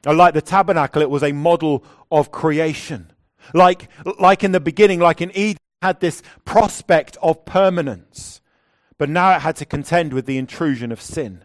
And 0.06 0.16
like 0.16 0.36
the 0.36 0.44
tabernacle, 0.44 1.02
it 1.02 1.10
was 1.10 1.24
a 1.24 1.32
model 1.32 1.84
of 2.12 2.32
creation. 2.32 3.12
Like, 3.54 3.90
like 4.20 4.44
in 4.44 4.52
the 4.52 4.60
beginning, 4.60 5.00
like 5.00 5.20
in 5.20 5.32
Eden, 5.36 5.58
had 5.82 6.00
this 6.00 6.22
prospect 6.46 7.18
of 7.24 7.46
permanence. 7.46 8.40
But 9.02 9.10
now 9.10 9.36
it 9.36 9.40
had 9.40 9.56
to 9.56 9.66
contend 9.66 10.14
with 10.14 10.28
the 10.28 10.38
intrusion 10.38 10.92
of 10.92 11.02
sin. 11.02 11.44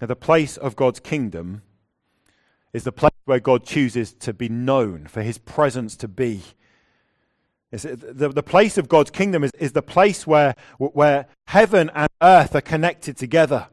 the 0.00 0.14
place 0.14 0.56
of 0.56 0.76
God's 0.76 1.00
kingdom 1.00 1.62
is 2.72 2.84
the 2.84 2.92
place 2.92 3.10
where 3.24 3.40
God 3.40 3.64
chooses 3.64 4.12
to 4.12 4.32
be 4.32 4.48
known, 4.48 5.08
for 5.08 5.22
his 5.22 5.38
presence 5.38 5.96
to 5.96 6.06
be. 6.06 6.42
The, 7.72 8.30
the 8.32 8.44
place 8.44 8.78
of 8.78 8.88
God's 8.88 9.10
kingdom 9.10 9.42
is, 9.42 9.50
is 9.58 9.72
the 9.72 9.82
place 9.82 10.28
where, 10.28 10.54
where 10.78 11.26
heaven 11.46 11.90
and 11.92 12.08
earth 12.22 12.54
are 12.54 12.60
connected 12.60 13.16
together. 13.16 13.66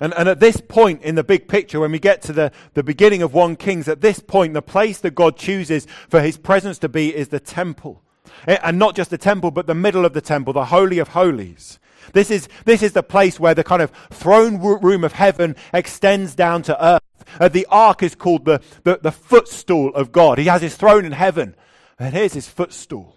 And, 0.00 0.12
and 0.14 0.28
at 0.28 0.40
this 0.40 0.60
point 0.60 1.02
in 1.02 1.14
the 1.14 1.22
big 1.22 1.46
picture, 1.46 1.78
when 1.78 1.92
we 1.92 2.00
get 2.00 2.20
to 2.22 2.32
the, 2.32 2.50
the 2.74 2.82
beginning 2.82 3.22
of 3.22 3.32
1 3.32 3.54
Kings, 3.54 3.86
at 3.86 4.00
this 4.00 4.18
point, 4.18 4.54
the 4.54 4.60
place 4.60 4.98
that 4.98 5.14
God 5.14 5.36
chooses 5.36 5.86
for 6.08 6.20
his 6.20 6.36
presence 6.36 6.78
to 6.78 6.88
be 6.88 7.14
is 7.14 7.28
the 7.28 7.38
temple. 7.38 8.02
And 8.46 8.78
not 8.78 8.94
just 8.96 9.10
the 9.10 9.18
temple, 9.18 9.50
but 9.50 9.66
the 9.66 9.74
middle 9.74 10.04
of 10.04 10.12
the 10.12 10.20
temple, 10.20 10.52
the 10.52 10.66
Holy 10.66 10.98
of 10.98 11.08
Holies. 11.08 11.78
This 12.12 12.30
is, 12.30 12.48
this 12.64 12.82
is 12.82 12.92
the 12.92 13.02
place 13.02 13.38
where 13.38 13.54
the 13.54 13.64
kind 13.64 13.82
of 13.82 13.92
throne 14.10 14.58
room 14.60 15.04
of 15.04 15.12
heaven 15.12 15.56
extends 15.72 16.34
down 16.34 16.62
to 16.62 16.84
earth. 16.84 17.02
Uh, 17.38 17.48
the 17.48 17.66
ark 17.70 18.02
is 18.02 18.14
called 18.14 18.44
the, 18.44 18.60
the, 18.84 18.98
the 19.02 19.12
footstool 19.12 19.94
of 19.94 20.12
God. 20.12 20.38
He 20.38 20.46
has 20.46 20.62
his 20.62 20.76
throne 20.76 21.04
in 21.04 21.12
heaven, 21.12 21.54
and 21.98 22.14
here's 22.14 22.32
his 22.32 22.48
footstool. 22.48 23.14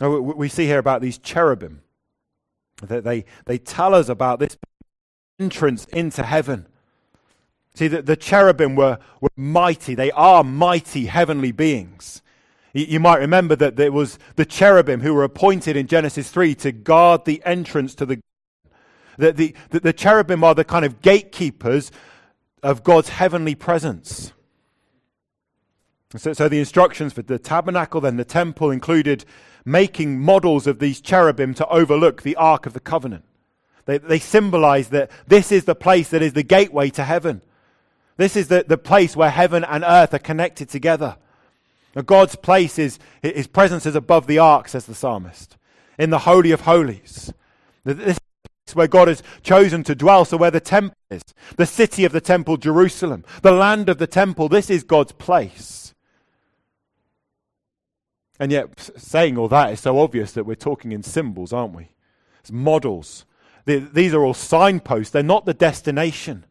We 0.00 0.48
see 0.48 0.66
here 0.66 0.78
about 0.78 1.02
these 1.02 1.18
cherubim. 1.18 1.82
They, 2.82 3.24
they 3.46 3.58
tell 3.58 3.94
us 3.94 4.08
about 4.08 4.38
this 4.38 4.56
entrance 5.38 5.86
into 5.86 6.22
heaven. 6.22 6.66
See, 7.74 7.88
the, 7.88 8.02
the 8.02 8.16
cherubim 8.16 8.76
were, 8.76 8.98
were 9.20 9.30
mighty. 9.36 9.94
They 9.94 10.10
are 10.12 10.42
mighty 10.42 11.06
heavenly 11.06 11.52
beings. 11.52 12.22
You, 12.76 13.00
might 13.00 13.20
remember 13.20 13.56
that 13.56 13.76
there 13.76 13.90
was 13.90 14.18
the 14.34 14.44
cherubim 14.44 15.00
who 15.00 15.14
were 15.14 15.24
appointed 15.24 15.78
in 15.78 15.86
Genesis 15.86 16.30
3 16.30 16.54
to 16.56 16.72
guard 16.72 17.24
the 17.24 17.42
entrance 17.46 17.94
to 17.94 18.04
the. 18.04 18.20
The, 19.16 19.32
the, 19.70 19.80
the 19.80 19.92
cherubim 19.94 20.44
are 20.44 20.54
the 20.54 20.62
kind 20.62 20.84
of 20.84 21.00
gatekeepers 21.00 21.90
of 22.62 22.84
God's 22.84 23.08
heavenly 23.08 23.54
presence. 23.54 24.34
So, 26.18 26.34
so 26.34 26.50
the 26.50 26.58
instructions 26.58 27.14
for 27.14 27.22
the 27.22 27.38
tabernacle, 27.38 28.02
then 28.02 28.18
the 28.18 28.26
temple, 28.26 28.70
included 28.70 29.24
making 29.64 30.20
models 30.20 30.66
of 30.66 30.78
these 30.78 31.00
cherubim 31.00 31.54
to 31.54 31.66
overlook 31.68 32.22
the 32.22 32.36
Ark 32.36 32.66
of 32.66 32.74
the 32.74 32.80
Covenant. 32.80 33.24
They, 33.86 33.96
they 33.96 34.18
symbolize 34.18 34.90
that 34.90 35.10
this 35.26 35.50
is 35.50 35.64
the 35.64 35.74
place 35.74 36.10
that 36.10 36.20
is 36.20 36.34
the 36.34 36.42
gateway 36.42 36.90
to 36.90 37.04
heaven. 37.04 37.40
This 38.18 38.36
is 38.36 38.48
the, 38.48 38.66
the 38.68 38.76
place 38.76 39.16
where 39.16 39.30
heaven 39.30 39.64
and 39.64 39.82
earth 39.82 40.12
are 40.12 40.18
connected 40.18 40.68
together. 40.68 41.16
Now 41.96 42.02
God's 42.02 42.36
place 42.36 42.78
is, 42.78 42.98
his 43.22 43.46
presence 43.46 43.86
is 43.86 43.96
above 43.96 44.26
the 44.26 44.38
ark, 44.38 44.68
says 44.68 44.84
the 44.84 44.94
psalmist, 44.94 45.56
in 45.98 46.10
the 46.10 46.20
Holy 46.20 46.52
of 46.52 46.60
Holies. 46.60 47.32
This 47.84 48.18
is 48.68 48.74
where 48.74 48.86
God 48.86 49.08
has 49.08 49.22
chosen 49.42 49.82
to 49.84 49.94
dwell, 49.94 50.26
so 50.26 50.36
where 50.36 50.50
the 50.50 50.60
temple 50.60 50.98
is, 51.10 51.22
the 51.56 51.64
city 51.64 52.04
of 52.04 52.12
the 52.12 52.20
temple, 52.20 52.58
Jerusalem, 52.58 53.24
the 53.40 53.50
land 53.52 53.88
of 53.88 53.96
the 53.96 54.06
temple, 54.06 54.50
this 54.50 54.68
is 54.68 54.84
God's 54.84 55.12
place. 55.12 55.94
And 58.38 58.52
yet, 58.52 58.90
saying 58.98 59.38
all 59.38 59.48
that 59.48 59.72
is 59.72 59.80
so 59.80 59.98
obvious 59.98 60.32
that 60.32 60.44
we're 60.44 60.54
talking 60.54 60.92
in 60.92 61.02
symbols, 61.02 61.54
aren't 61.54 61.74
we? 61.74 61.88
It's 62.40 62.52
models. 62.52 63.24
These 63.64 64.12
are 64.12 64.22
all 64.22 64.34
signposts, 64.34 65.12
they're 65.12 65.22
not 65.22 65.46
the 65.46 65.54
destination. 65.54 66.44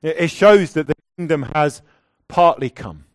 It 0.00 0.30
shows 0.30 0.74
that 0.74 0.86
the 0.86 0.94
kingdom 1.16 1.42
has 1.54 1.82
partly 2.28 2.70
come. 2.70 3.06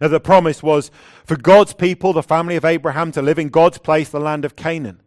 Now, 0.00 0.08
the 0.08 0.20
promise 0.20 0.62
was 0.62 0.90
for 1.24 1.36
God's 1.36 1.74
people, 1.74 2.12
the 2.12 2.22
family 2.22 2.56
of 2.56 2.64
Abraham, 2.64 3.12
to 3.12 3.22
live 3.22 3.38
in 3.38 3.48
God's 3.48 3.78
place, 3.78 4.08
the 4.08 4.20
land 4.20 4.44
of 4.44 4.56
Canaan. 4.56 5.00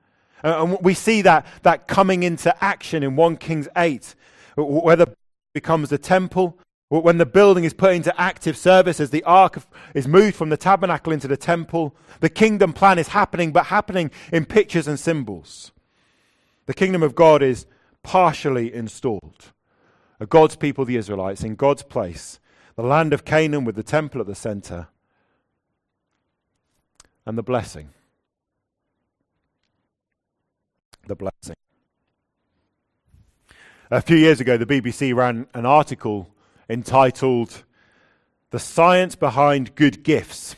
Uh, 0.43 0.63
and 0.63 0.77
we 0.81 0.93
see 0.93 1.21
that, 1.21 1.45
that 1.63 1.87
coming 1.87 2.23
into 2.23 2.63
action 2.63 3.01
in 3.01 3.15
1 3.15 3.37
Kings 3.37 3.67
8, 3.75 4.13
where 4.55 4.95
the 4.95 5.15
becomes 5.53 5.89
the 5.89 5.97
temple, 5.97 6.57
when 6.89 7.17
the 7.17 7.25
building 7.25 7.63
is 7.63 7.73
put 7.73 7.93
into 7.93 8.21
active 8.21 8.57
service, 8.57 8.99
as 8.99 9.09
the 9.09 9.23
ark 9.23 9.63
is 9.93 10.07
moved 10.07 10.35
from 10.35 10.49
the 10.49 10.57
tabernacle 10.57 11.13
into 11.13 11.27
the 11.27 11.37
temple, 11.37 11.95
the 12.19 12.29
kingdom 12.29 12.73
plan 12.73 12.99
is 12.99 13.09
happening, 13.09 13.51
but 13.51 13.67
happening 13.67 14.11
in 14.31 14.45
pictures 14.45 14.87
and 14.87 14.99
symbols. 14.99 15.71
The 16.65 16.73
kingdom 16.73 17.01
of 17.01 17.15
God 17.15 17.41
is 17.41 17.65
partially 18.03 18.73
installed. 18.73 19.51
Uh, 20.19 20.25
God's 20.25 20.55
people, 20.55 20.85
the 20.85 20.97
Israelites, 20.97 21.43
in 21.43 21.55
God's 21.55 21.83
place, 21.83 22.39
the 22.75 22.83
land 22.83 23.13
of 23.13 23.25
Canaan 23.25 23.65
with 23.65 23.75
the 23.75 23.83
temple 23.83 24.21
at 24.21 24.27
the 24.27 24.35
center, 24.35 24.87
and 27.25 27.37
the 27.37 27.43
blessing. 27.43 27.89
The 31.07 31.15
blessing. 31.15 31.55
A 33.91 34.01
few 34.01 34.17
years 34.17 34.39
ago, 34.39 34.57
the 34.57 34.65
BBC 34.65 35.13
ran 35.13 35.47
an 35.53 35.65
article 35.65 36.33
entitled 36.69 37.63
The 38.49 38.59
Science 38.59 39.15
Behind 39.15 39.75
Good 39.75 40.03
Gifts. 40.03 40.55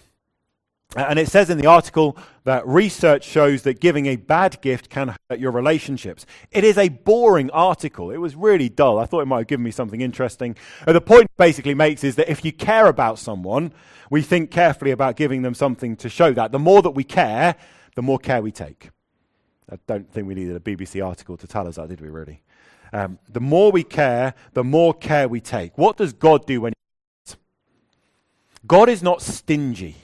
And 0.95 1.19
it 1.19 1.27
says 1.27 1.49
in 1.49 1.57
the 1.57 1.67
article 1.67 2.17
that 2.45 2.65
research 2.65 3.25
shows 3.25 3.63
that 3.63 3.81
giving 3.81 4.05
a 4.05 4.15
bad 4.15 4.61
gift 4.61 4.89
can 4.89 5.15
hurt 5.29 5.39
your 5.39 5.51
relationships. 5.51 6.25
It 6.51 6.63
is 6.63 6.77
a 6.77 6.87
boring 6.87 7.49
article. 7.51 8.11
It 8.11 8.17
was 8.17 8.35
really 8.35 8.69
dull. 8.69 8.97
I 8.97 9.05
thought 9.05 9.21
it 9.21 9.25
might 9.25 9.39
have 9.39 9.47
given 9.47 9.63
me 9.63 9.71
something 9.71 9.99
interesting. 9.99 10.55
And 10.87 10.95
the 10.95 11.01
point 11.01 11.29
basically 11.37 11.73
makes 11.73 12.05
is 12.05 12.15
that 12.15 12.31
if 12.31 12.45
you 12.45 12.53
care 12.53 12.87
about 12.87 13.19
someone, 13.19 13.73
we 14.09 14.21
think 14.21 14.51
carefully 14.51 14.91
about 14.91 15.17
giving 15.17 15.41
them 15.41 15.53
something 15.53 15.97
to 15.97 16.07
show 16.07 16.31
that. 16.31 16.53
The 16.53 16.59
more 16.59 16.81
that 16.81 16.91
we 16.91 17.03
care, 17.03 17.55
the 17.95 18.01
more 18.01 18.19
care 18.19 18.41
we 18.41 18.51
take. 18.51 18.89
I 19.69 19.77
don't 19.87 20.09
think 20.09 20.27
we 20.27 20.35
needed 20.35 20.55
a 20.55 20.59
BBC 20.61 21.05
article 21.05 21.35
to 21.37 21.47
tell 21.47 21.67
us 21.67 21.75
that, 21.75 21.89
did 21.89 21.99
we 21.99 22.07
really? 22.07 22.41
Um, 22.93 23.19
the 23.27 23.41
more 23.41 23.71
we 23.71 23.83
care, 23.83 24.33
the 24.53 24.63
more 24.63 24.93
care 24.93 25.27
we 25.27 25.41
take. 25.41 25.77
What 25.77 25.97
does 25.97 26.13
God 26.13 26.45
do 26.45 26.61
when 26.61 26.71
He 27.27 27.35
God 28.67 28.89
is 28.89 29.03
not 29.03 29.21
stingy. 29.21 29.95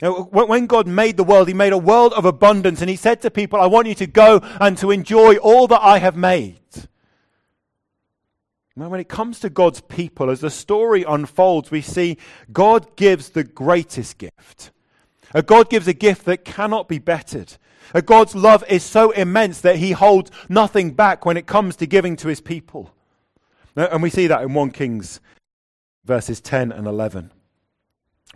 You 0.00 0.08
know, 0.08 0.22
when 0.30 0.66
God 0.66 0.86
made 0.86 1.16
the 1.16 1.24
world, 1.24 1.48
He 1.48 1.54
made 1.54 1.72
a 1.72 1.78
world 1.78 2.12
of 2.12 2.24
abundance, 2.24 2.80
and 2.80 2.88
He 2.88 2.96
said 2.96 3.20
to 3.22 3.30
people, 3.30 3.60
I 3.60 3.66
want 3.66 3.88
you 3.88 3.94
to 3.96 4.06
go 4.06 4.40
and 4.60 4.78
to 4.78 4.90
enjoy 4.90 5.36
all 5.36 5.66
that 5.66 5.82
I 5.82 5.98
have 5.98 6.16
made. 6.16 6.60
Now, 8.76 8.88
when 8.88 9.00
it 9.00 9.08
comes 9.08 9.40
to 9.40 9.50
God's 9.50 9.80
people, 9.80 10.30
as 10.30 10.40
the 10.40 10.50
story 10.50 11.02
unfolds, 11.02 11.72
we 11.72 11.80
see 11.80 12.16
God 12.52 12.94
gives 12.94 13.30
the 13.30 13.42
greatest 13.42 14.18
gift. 14.18 14.70
God 15.46 15.68
gives 15.68 15.88
a 15.88 15.92
gift 15.92 16.26
that 16.26 16.44
cannot 16.44 16.88
be 16.88 17.00
bettered. 17.00 17.56
God's 18.04 18.36
love 18.36 18.62
is 18.68 18.84
so 18.84 19.10
immense 19.10 19.60
that 19.62 19.76
he 19.76 19.92
holds 19.92 20.30
nothing 20.48 20.92
back 20.92 21.26
when 21.26 21.36
it 21.36 21.48
comes 21.48 21.74
to 21.76 21.86
giving 21.86 22.14
to 22.16 22.28
his 22.28 22.40
people. 22.40 22.94
And 23.74 24.00
we 24.00 24.10
see 24.10 24.28
that 24.28 24.42
in 24.42 24.54
1 24.54 24.70
Kings 24.70 25.20
verses 26.04 26.40
10 26.40 26.70
and 26.70 26.86
11. 26.86 27.32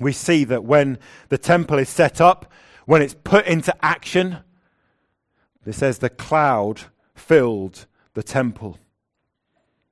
We 0.03 0.13
see 0.13 0.45
that 0.45 0.65
when 0.65 0.99
the 1.29 1.39
temple 1.39 1.79
is 1.79 1.89
set 1.89 2.21
up, 2.21 2.51
when 2.87 3.03
it's 3.03 3.15
put 3.15 3.47
into 3.47 3.75
action, 3.85 4.39
it 5.65 5.75
says 5.75 5.99
the 5.99 6.11
cloud 6.11 6.83
filled 7.15 7.87
the 8.15 8.23
temple. 8.23 8.79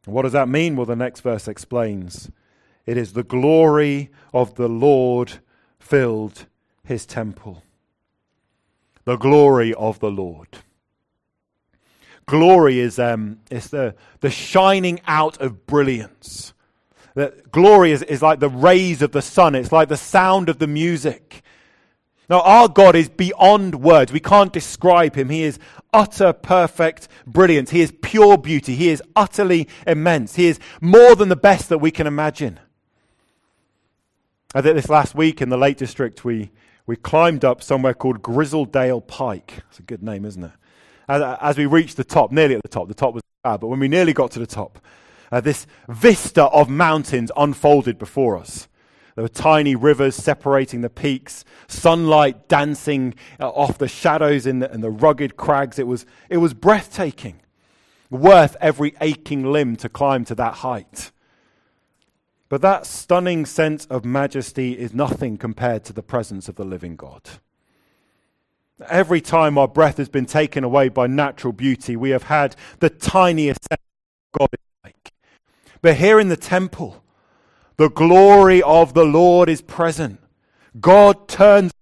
what 0.05 0.23
does 0.23 0.33
that 0.33 0.49
mean? 0.49 0.77
Well, 0.77 0.87
the 0.87 0.97
next 0.97 1.21
verse 1.21 1.47
explains. 1.47 2.31
It 2.87 2.97
is 2.97 3.13
the 3.13 3.23
glory 3.23 4.11
of 4.35 4.57
the 4.57 4.69
Lord 4.69 5.35
filled 5.79 6.47
his 6.83 7.07
temple 7.07 7.63
the 9.05 9.17
glory 9.17 9.75
of 9.75 9.99
the 9.99 10.11
Lord. 10.11 10.59
Glory 12.27 12.79
is, 12.79 12.99
um, 12.99 13.41
is 13.51 13.71
the, 13.71 13.97
the 14.21 14.31
shining 14.31 15.01
out 15.07 15.41
of 15.41 15.67
brilliance. 15.67 16.53
That 17.15 17.51
glory 17.51 17.93
is, 17.93 18.03
is 18.03 18.23
like 18.23 18.41
the 18.41 18.49
rays 18.49 19.03
of 19.03 19.13
the 19.13 19.23
sun, 19.23 19.55
it's 19.55 19.73
like 19.73 19.89
the 19.89 19.97
sound 19.97 20.49
of 20.49 20.59
the 20.59 20.67
music. 20.67 21.43
Now, 22.31 22.43
our 22.43 22.69
God 22.69 22.95
is 22.95 23.09
beyond 23.09 23.83
words. 23.83 24.13
We 24.13 24.21
can't 24.21 24.53
describe 24.53 25.17
him. 25.17 25.31
He 25.31 25.43
is 25.43 25.59
utter, 25.93 26.33
perfect 26.33 27.09
brilliance. 27.27 27.71
He 27.71 27.81
is 27.81 27.93
pure 28.03 28.39
beauty. 28.39 28.77
He 28.77 28.89
is 28.89 29.03
utterly 29.17 29.67
immense. 29.85 30.37
He 30.37 30.47
is 30.47 30.61
more 30.81 31.17
than 31.17 31.29
the 31.29 31.35
best 31.35 31.69
that 31.71 31.79
we 31.79 31.91
can 31.91 32.07
imagine. 32.07 32.61
I 34.55 34.63
think 34.63 34.77
this 34.77 34.89
last 34.89 35.17
week 35.17 35.43
in 35.43 35.49
the 35.49 35.59
Lake 35.59 35.77
District, 35.77 36.25
we, 36.25 36.53
we 36.87 36.95
climbed 36.95 37.45
up 37.45 37.65
somewhere 37.65 37.95
called 37.95 38.23
Grisedale 38.23 39.05
Pike. 39.05 39.65
It's 39.69 39.81
a 39.81 39.83
good 39.83 40.03
name, 40.03 40.25
isn't 40.25 40.45
it? 40.45 40.53
As, 41.09 41.39
as, 41.41 41.59
we 41.59 41.67
reached 41.67 41.97
the 41.97 42.05
top, 42.05 42.31
nearly 42.31 42.55
at 42.55 42.63
the 42.63 42.69
top, 42.69 42.87
the 42.87 42.95
top 42.95 43.13
was 43.13 43.25
bad, 43.43 43.59
but 43.59 43.67
when 43.67 43.81
we 43.81 43.89
nearly 43.89 44.13
got 44.13 44.31
to 44.33 44.39
the 44.39 44.47
top, 44.47 44.79
uh, 45.31 45.41
this 45.41 45.67
vista 45.89 46.45
of 46.45 46.69
mountains 46.69 47.31
unfolded 47.37 47.99
before 47.99 48.37
us. 48.37 48.69
There 49.15 49.23
were 49.23 49.29
tiny 49.29 49.75
rivers 49.75 50.15
separating 50.15 50.81
the 50.81 50.91
peaks, 50.91 51.45
sunlight 51.69 52.49
dancing 52.49 53.15
uh, 53.39 53.49
off 53.49 53.79
the 53.79 53.89
shadows 53.89 54.47
in 54.47 54.61
the, 54.61 54.73
in 54.73 54.81
the 54.81 54.91
rugged 54.91 55.37
crags. 55.37 55.79
It 55.79 55.87
was, 55.87 56.07
it 56.29 56.39
was 56.39 56.55
breathtaking, 56.55 57.41
worth 58.09 58.57
every 58.61 58.95
aching 59.01 59.51
limb 59.51 59.77
to 59.77 59.89
climb 59.89 60.25
to 60.27 60.35
that 60.37 60.55
height. 60.55 61.11
But 62.49 62.63
that 62.63 62.87
stunning 62.87 63.47
sense 63.47 63.87
of 63.87 64.05
majesty 64.05 64.73
is 64.73 64.93
nothing 64.93 65.37
compared 65.37 65.85
to 65.85 65.93
the 65.93 66.03
presence 66.03 66.49
of 66.49 66.57
the 66.57 66.65
living 66.65 66.97
God. 66.97 67.29
Every 68.89 69.21
time 69.21 69.59
our 69.59 69.69
breath 69.69 69.99
has 69.99 70.09
been 70.09 70.27
taken 70.27 70.65
away 70.65 70.89
by 70.89 71.07
natural 71.07 71.53
beauty, 71.53 71.95
we 71.95 72.11
have 72.11 72.25
had 72.25 72.57
the 72.79 72.91
tiniest 72.91 73.61
sense 73.69 73.83
of 74.35 74.39
God. 74.39 74.49
But 75.83 75.97
here 75.97 76.21
in 76.21 76.29
the 76.29 76.37
temple, 76.37 77.03
the 77.77 77.89
glory 77.89 78.63
of 78.63 78.95
the 78.95 79.05
Lord 79.05 79.49
is 79.49 79.63
present. 79.63 80.21
God 80.79 81.29
turns 81.29 81.73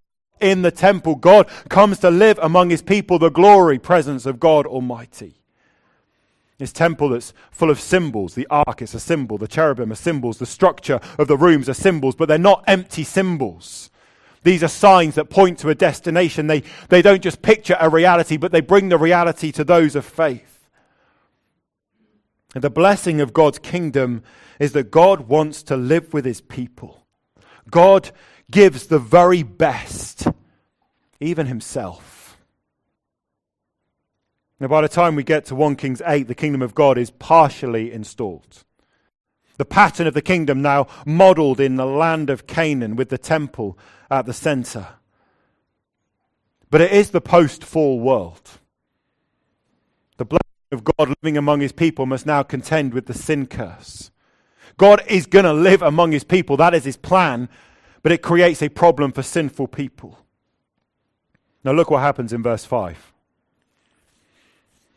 in 0.41 0.63
the 0.63 0.71
temple. 0.71 1.17
God 1.17 1.49
comes 1.69 1.99
to 2.01 2.11
live 2.11 2.39
among 2.41 2.71
his 2.71 2.83
people, 2.83 3.19
the 3.19 3.31
glory 3.31 3.79
presence 3.79 4.25
of 4.25 4.39
God 4.39 4.67
Almighty. 4.67 5.35
This 6.59 6.73
temple 6.73 7.11
that's 7.11 7.33
full 7.53 7.71
of 7.71 7.81
symbols. 7.81 8.35
The 8.35 8.47
ark 8.51 8.83
is 8.83 8.95
a 8.95 9.01
symbol. 9.01 9.39
The 9.39 9.47
cherubim 9.47 9.93
are 9.93 9.97
symbols. 9.97 10.39
The 10.39 10.47
structure 10.47 11.01
of 11.17 11.29
the 11.29 11.37
rooms 11.37 11.69
are 11.69 11.75
symbols, 11.75 12.17
but 12.17 12.29
they're 12.29 12.39
not 12.39 12.65
empty 12.67 13.05
symbols. 13.05 13.91
These 14.43 14.65
are 14.65 14.69
signs 14.69 15.15
that 15.17 15.31
point 15.31 15.59
to 15.61 15.69
a 15.69 15.75
destination. 15.75 16.47
They, 16.47 16.63
they 16.89 17.03
don't 17.03 17.23
just 17.23 17.43
picture 17.43 17.77
a 17.79 17.89
reality, 17.89 18.37
but 18.37 18.51
they 18.51 18.61
bring 18.61 18.89
the 18.89 18.99
reality 18.99 19.53
to 19.53 19.65
those 19.65 19.95
of 19.95 20.05
faith. 20.05 20.58
The 22.55 22.71
blessing 22.71 23.21
of 23.21 23.33
God's 23.33 23.59
kingdom 23.59 24.23
is 24.59 24.73
that 24.73 24.91
God 24.91 25.29
wants 25.29 25.63
to 25.65 25.77
live 25.77 26.15
with 26.15 26.25
his 26.25 26.41
people. 26.41 27.07
God 27.71 28.11
gives 28.51 28.87
the 28.87 28.99
very 28.99 29.43
best, 29.43 30.27
even 31.21 31.47
himself. 31.47 32.39
Now, 34.61 34.69
by 34.69 34.81
the 34.81 34.89
time 34.89 35.15
we 35.15 35.23
get 35.23 35.45
to 35.47 35.55
1 35.55 35.77
Kings 35.77 36.03
8, 36.05 36.27
the 36.27 36.35
kingdom 36.35 36.63
of 36.63 36.75
God 36.75 36.99
is 36.99 37.11
partially 37.11 37.93
installed. 37.93 38.65
The 39.57 39.65
pattern 39.65 40.07
of 40.07 40.15
the 40.15 40.23
kingdom 40.23 40.63
now 40.63 40.87
modeled 41.05 41.61
in 41.61 41.77
the 41.77 41.87
land 41.87 42.31
of 42.31 42.47
Canaan 42.47 42.97
with 42.97 43.09
the 43.09 43.19
temple 43.19 43.79
at 44.11 44.25
the 44.25 44.33
center. 44.33 44.87
But 46.71 46.81
it 46.81 46.93
is 46.93 47.11
the 47.11 47.21
post 47.21 47.63
fall 47.63 48.01
world. 48.01 48.59
Of 50.71 50.85
God 50.85 51.15
living 51.23 51.39
among 51.39 51.61
his 51.61 51.73
people 51.73 52.05
must 52.05 52.27
now 52.27 52.43
contend 52.43 52.93
with 52.93 53.07
the 53.07 53.15
sin 53.15 53.47
curse. 53.47 54.11
God 54.77 55.03
is 55.09 55.27
going 55.27 55.47
to 55.47 55.53
live 55.53 55.83
among 55.83 56.13
his 56.13 56.25
people. 56.25 56.57
That 56.57 56.75
is 56.75 56.85
his 56.85 56.97
plan. 56.97 57.49
But 58.03 58.13
it 58.13 58.23
creates 58.23 58.63
a 58.63 58.69
problem 58.69 59.13
for 59.13 59.23
sinful 59.23 59.69
people. 59.69 60.19
Now, 61.65 61.73
look 61.73 61.91
what 61.91 62.01
happens 62.01 62.33
in 62.33 62.43
verse 62.43 62.65
5. 62.65 63.13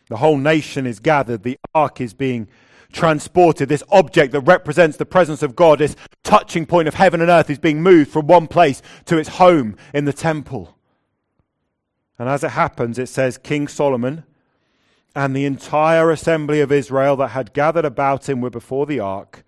The 0.07 0.17
whole 0.17 0.37
nation 0.37 0.85
is 0.85 0.99
gathered, 0.99 1.43
the 1.43 1.57
ark 1.73 2.01
is 2.01 2.13
being 2.13 2.47
transported. 2.91 3.69
This 3.69 3.83
object 3.89 4.33
that 4.33 4.41
represents 4.41 4.97
the 4.97 5.05
presence 5.05 5.41
of 5.41 5.55
God, 5.55 5.79
this 5.79 5.95
touching 6.23 6.65
point 6.65 6.89
of 6.89 6.93
heaven 6.93 7.21
and 7.21 7.29
earth, 7.29 7.49
is 7.49 7.59
being 7.59 7.81
moved 7.81 8.11
from 8.11 8.27
one 8.27 8.47
place 8.47 8.81
to 9.05 9.17
its 9.17 9.29
home 9.29 9.77
in 9.93 10.05
the 10.05 10.13
temple. 10.13 10.77
And 12.19 12.29
as 12.29 12.43
it 12.43 12.51
happens, 12.51 12.99
it 12.99 13.07
says 13.07 13.37
King 13.37 13.67
Solomon 13.67 14.25
and 15.15 15.35
the 15.35 15.45
entire 15.45 16.09
assembly 16.11 16.61
of 16.61 16.71
Israel 16.71 17.15
that 17.17 17.29
had 17.29 17.53
gathered 17.53 17.85
about 17.85 18.29
him 18.29 18.41
were 18.41 18.49
before 18.49 18.85
the 18.85 18.99
ark, 18.99 19.43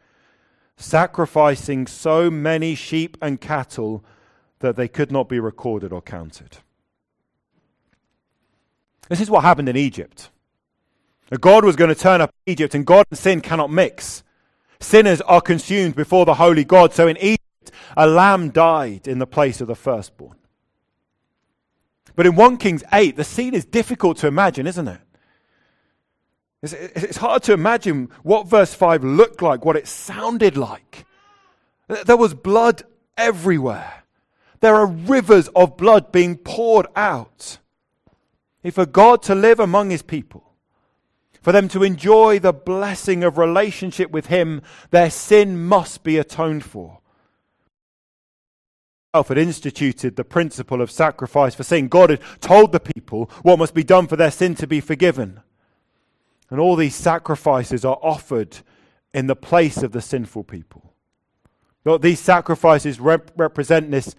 sacrificing 0.75 1.87
so 1.87 2.29
many 2.29 2.75
sheep 2.75 3.17
and 3.21 3.39
cattle 3.39 4.03
that 4.59 4.75
they 4.75 4.87
could 4.87 5.11
not 5.11 5.29
be 5.29 5.39
recorded 5.39 5.91
or 5.91 6.01
counted. 6.01 6.57
This 9.09 9.21
is 9.21 9.29
what 9.29 9.43
happened 9.43 9.69
in 9.69 9.77
Egypt. 9.77 10.29
God 11.39 11.65
was 11.65 11.75
going 11.75 11.93
to 11.93 11.99
turn 11.99 12.21
up 12.21 12.33
Egypt, 12.45 12.75
and 12.75 12.85
God 12.85 13.05
and 13.09 13.17
sin 13.17 13.41
cannot 13.41 13.71
mix. 13.71 14.23
Sinners 14.79 15.21
are 15.21 15.41
consumed 15.41 15.95
before 15.95 16.25
the 16.25 16.35
holy 16.35 16.63
God. 16.63 16.93
So 16.93 17.07
in 17.07 17.17
Egypt, 17.17 17.71
a 17.95 18.05
lamb 18.05 18.49
died 18.49 19.07
in 19.07 19.19
the 19.19 19.27
place 19.27 19.61
of 19.61 19.67
the 19.67 19.75
firstborn. 19.75 20.37
But 22.15 22.27
in 22.27 22.35
1 22.35 22.57
Kings 22.57 22.83
8, 22.91 23.15
the 23.15 23.23
scene 23.23 23.53
is 23.53 23.65
difficult 23.65 24.17
to 24.17 24.27
imagine, 24.27 24.67
isn't 24.67 24.87
it? 24.87 24.99
It's, 26.63 26.73
it's 26.73 27.17
hard 27.17 27.43
to 27.43 27.53
imagine 27.53 28.09
what 28.23 28.47
verse 28.47 28.73
5 28.73 29.03
looked 29.03 29.43
like, 29.43 29.63
what 29.63 29.75
it 29.75 29.87
sounded 29.87 30.57
like. 30.57 31.05
There 31.87 32.17
was 32.17 32.33
blood 32.33 32.81
everywhere. 33.17 34.03
There 34.61 34.73
are 34.73 34.87
rivers 34.87 35.49
of 35.49 35.77
blood 35.77 36.11
being 36.11 36.37
poured 36.37 36.87
out. 36.95 37.59
For 38.71 38.85
God 38.85 39.21
to 39.23 39.35
live 39.35 39.59
among 39.59 39.89
his 39.89 40.01
people, 40.01 40.53
for 41.43 41.51
them 41.51 41.67
to 41.67 41.83
enjoy 41.83 42.39
the 42.39 42.53
blessing 42.53 43.21
of 43.25 43.37
relationship 43.37 44.09
with 44.11 44.27
Him, 44.27 44.61
their 44.91 45.09
sin 45.09 45.61
must 45.65 46.01
be 46.03 46.17
atoned 46.17 46.63
for. 46.63 46.99
Had 49.13 49.37
instituted 49.37 50.15
the 50.15 50.23
principle 50.23 50.81
of 50.81 50.89
sacrifice 50.89 51.53
for 51.53 51.63
sin. 51.63 51.89
God 51.89 52.09
had 52.09 52.21
told 52.39 52.71
the 52.71 52.79
people 52.79 53.29
what 53.43 53.59
must 53.59 53.75
be 53.75 53.83
done 53.83 54.07
for 54.07 54.15
their 54.15 54.31
sin 54.31 54.55
to 54.55 54.65
be 54.65 54.79
forgiven. 54.79 55.41
And 56.53 56.59
all 56.59 56.75
these 56.75 56.93
sacrifices 56.93 57.83
are 57.83 57.97
offered 58.03 58.59
in 59.11 59.25
the 59.25 59.35
place 59.35 59.81
of 59.81 59.91
the 59.91 60.01
sinful 60.01 60.43
people. 60.43 60.93
These 61.99 62.19
sacrifices 62.19 62.99
rep- 62.99 63.31
represent 63.35 63.89
this 63.89 64.15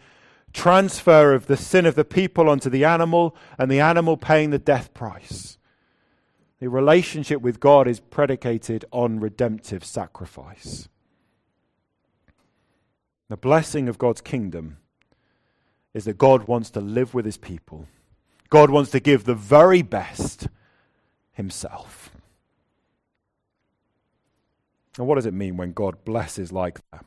transfer 0.53 1.33
of 1.33 1.47
the 1.47 1.57
sin 1.57 1.87
of 1.87 1.95
the 1.95 2.05
people 2.05 2.49
onto 2.49 2.69
the 2.69 2.85
animal 2.85 3.37
and 3.57 3.71
the 3.71 3.79
animal 3.79 4.17
paying 4.17 4.51
the 4.51 4.59
death 4.59 4.93
price. 4.95 5.59
The 6.59 6.69
relationship 6.69 7.41
with 7.41 7.61
God 7.61 7.87
is 7.87 8.01
predicated 8.01 8.85
on 8.91 9.21
redemptive 9.21 9.85
sacrifice. 9.85 10.89
The 13.29 13.37
blessing 13.37 13.89
of 13.89 13.97
God's 13.97 14.21
kingdom 14.21 14.79
is 15.95 16.05
that 16.07 16.19
God 16.19 16.49
wants 16.49 16.71
to 16.71 16.81
live 16.81 17.15
with 17.15 17.27
his 17.27 17.37
people. 17.37 17.87
God 18.51 18.71
wants 18.71 18.91
to 18.91 18.99
give 18.99 19.23
the 19.23 19.37
very 19.37 19.83
best 19.83 20.49
himself. 21.31 22.11
And 24.99 25.07
what 25.07 25.17
does 25.17 25.27
it 25.27 25.35
mean 25.35 25.57
when 25.57 25.73
God 25.73 26.05
blesses 26.05 26.53
like 26.53 26.79
that? 26.93 27.05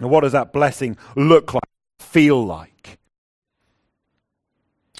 And 0.00 0.10
what 0.10 0.20
does 0.20 0.32
that 0.32 0.52
blessing 0.52 0.96
look 1.16 1.54
like, 1.54 1.62
feel 1.98 2.44
like? 2.44 2.98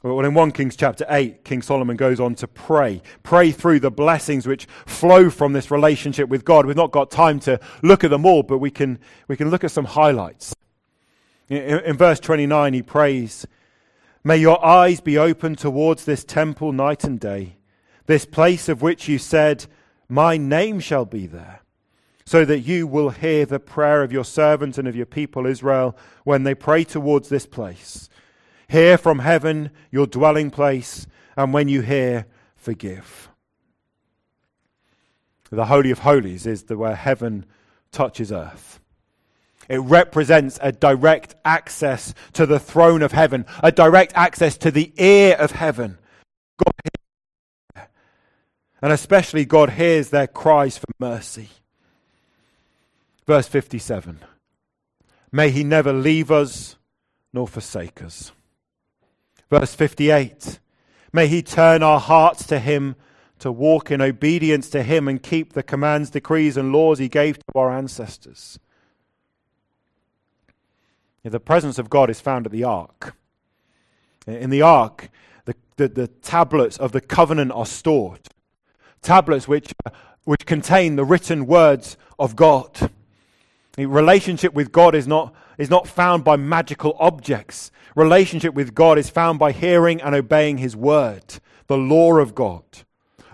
Well, 0.02 0.24
in 0.24 0.32
1 0.32 0.52
Kings 0.52 0.76
chapter 0.76 1.04
8, 1.10 1.44
King 1.44 1.60
Solomon 1.60 1.96
goes 1.96 2.20
on 2.20 2.34
to 2.36 2.48
pray. 2.48 3.02
Pray 3.22 3.50
through 3.50 3.80
the 3.80 3.90
blessings 3.90 4.46
which 4.46 4.64
flow 4.86 5.28
from 5.28 5.52
this 5.52 5.70
relationship 5.70 6.30
with 6.30 6.46
God. 6.46 6.64
We've 6.64 6.74
not 6.74 6.90
got 6.90 7.10
time 7.10 7.38
to 7.40 7.60
look 7.82 8.02
at 8.02 8.08
them 8.08 8.24
all, 8.24 8.42
but 8.42 8.58
we 8.58 8.70
can, 8.70 8.98
we 9.28 9.36
can 9.36 9.50
look 9.50 9.62
at 9.62 9.70
some 9.70 9.84
highlights. 9.84 10.54
In, 11.50 11.80
in 11.80 11.96
verse 11.98 12.18
29, 12.18 12.72
he 12.72 12.82
prays, 12.82 13.46
May 14.24 14.38
your 14.38 14.64
eyes 14.64 15.02
be 15.02 15.18
open 15.18 15.54
towards 15.54 16.06
this 16.06 16.24
temple 16.24 16.72
night 16.72 17.04
and 17.04 17.20
day, 17.20 17.56
this 18.06 18.24
place 18.24 18.70
of 18.70 18.80
which 18.80 19.06
you 19.06 19.18
said, 19.18 19.66
My 20.08 20.38
name 20.38 20.80
shall 20.80 21.04
be 21.04 21.26
there, 21.26 21.60
so 22.30 22.44
that 22.44 22.60
you 22.60 22.86
will 22.86 23.10
hear 23.10 23.44
the 23.44 23.58
prayer 23.58 24.04
of 24.04 24.12
your 24.12 24.24
servant 24.24 24.78
and 24.78 24.86
of 24.86 24.94
your 24.94 25.04
people 25.04 25.46
Israel 25.46 25.96
when 26.22 26.44
they 26.44 26.54
pray 26.54 26.84
towards 26.84 27.28
this 27.28 27.44
place 27.44 28.08
Hear 28.68 28.96
from 28.98 29.18
heaven, 29.18 29.72
your 29.90 30.06
dwelling 30.06 30.52
place, 30.52 31.08
and 31.36 31.52
when 31.52 31.66
you 31.66 31.80
hear, 31.80 32.26
forgive. 32.54 33.28
The 35.50 35.64
Holy 35.64 35.90
of 35.90 35.98
Holies 35.98 36.46
is 36.46 36.62
the 36.62 36.78
where 36.78 36.94
heaven 36.94 37.46
touches 37.90 38.30
earth. 38.30 38.78
It 39.68 39.78
represents 39.78 40.56
a 40.62 40.70
direct 40.70 41.34
access 41.44 42.14
to 42.34 42.46
the 42.46 42.60
throne 42.60 43.02
of 43.02 43.10
heaven, 43.10 43.44
a 43.60 43.72
direct 43.72 44.12
access 44.14 44.56
to 44.58 44.70
the 44.70 44.92
ear 45.02 45.34
of 45.34 45.50
heaven. 45.50 45.98
God 46.64 46.74
hears 46.84 47.88
and 48.80 48.92
especially 48.92 49.44
God 49.44 49.70
hears 49.70 50.10
their 50.10 50.28
cries 50.28 50.78
for 50.78 50.86
mercy. 51.00 51.48
Verse 53.30 53.46
57 53.46 54.18
May 55.30 55.50
he 55.50 55.62
never 55.62 55.92
leave 55.92 56.32
us 56.32 56.74
nor 57.32 57.46
forsake 57.46 58.02
us. 58.02 58.32
Verse 59.48 59.72
58 59.72 60.58
May 61.12 61.28
He 61.28 61.40
turn 61.40 61.84
our 61.84 62.00
hearts 62.00 62.44
to 62.48 62.58
Him 62.58 62.96
to 63.38 63.52
walk 63.52 63.92
in 63.92 64.00
obedience 64.00 64.68
to 64.70 64.82
Him 64.82 65.06
and 65.06 65.22
keep 65.22 65.52
the 65.52 65.62
commands, 65.62 66.10
decrees, 66.10 66.56
and 66.56 66.72
laws 66.72 66.98
He 66.98 67.08
gave 67.08 67.38
to 67.38 67.44
our 67.54 67.70
ancestors. 67.70 68.58
The 71.22 71.38
presence 71.38 71.78
of 71.78 71.88
God 71.88 72.10
is 72.10 72.20
found 72.20 72.46
at 72.46 72.52
the 72.52 72.64
ark. 72.64 73.14
In 74.26 74.50
the 74.50 74.62
ark, 74.62 75.08
the, 75.44 75.54
the, 75.76 75.86
the 75.86 76.08
tablets 76.08 76.78
of 76.78 76.90
the 76.90 77.00
covenant 77.00 77.52
are 77.52 77.64
stored. 77.64 78.26
Tablets 79.02 79.46
which, 79.46 79.72
which 80.24 80.46
contain 80.46 80.96
the 80.96 81.04
written 81.04 81.46
words 81.46 81.96
of 82.18 82.34
God. 82.34 82.90
Relationship 83.78 84.52
with 84.52 84.72
God 84.72 84.94
is 84.94 85.06
not, 85.06 85.35
is 85.56 85.70
not 85.70 85.87
found 85.87 86.24
by 86.24 86.37
magical 86.37 86.96
objects. 86.98 87.70
Relationship 87.94 88.54
with 88.54 88.74
God 88.74 88.98
is 88.98 89.11
found 89.11 89.38
by 89.38 89.52
hearing 89.52 90.00
and 90.00 90.14
obeying 90.14 90.59
His 90.59 90.76
word, 90.76 91.38
the 91.66 91.78
law 91.78 92.16
of 92.16 92.35
God. 92.35 92.62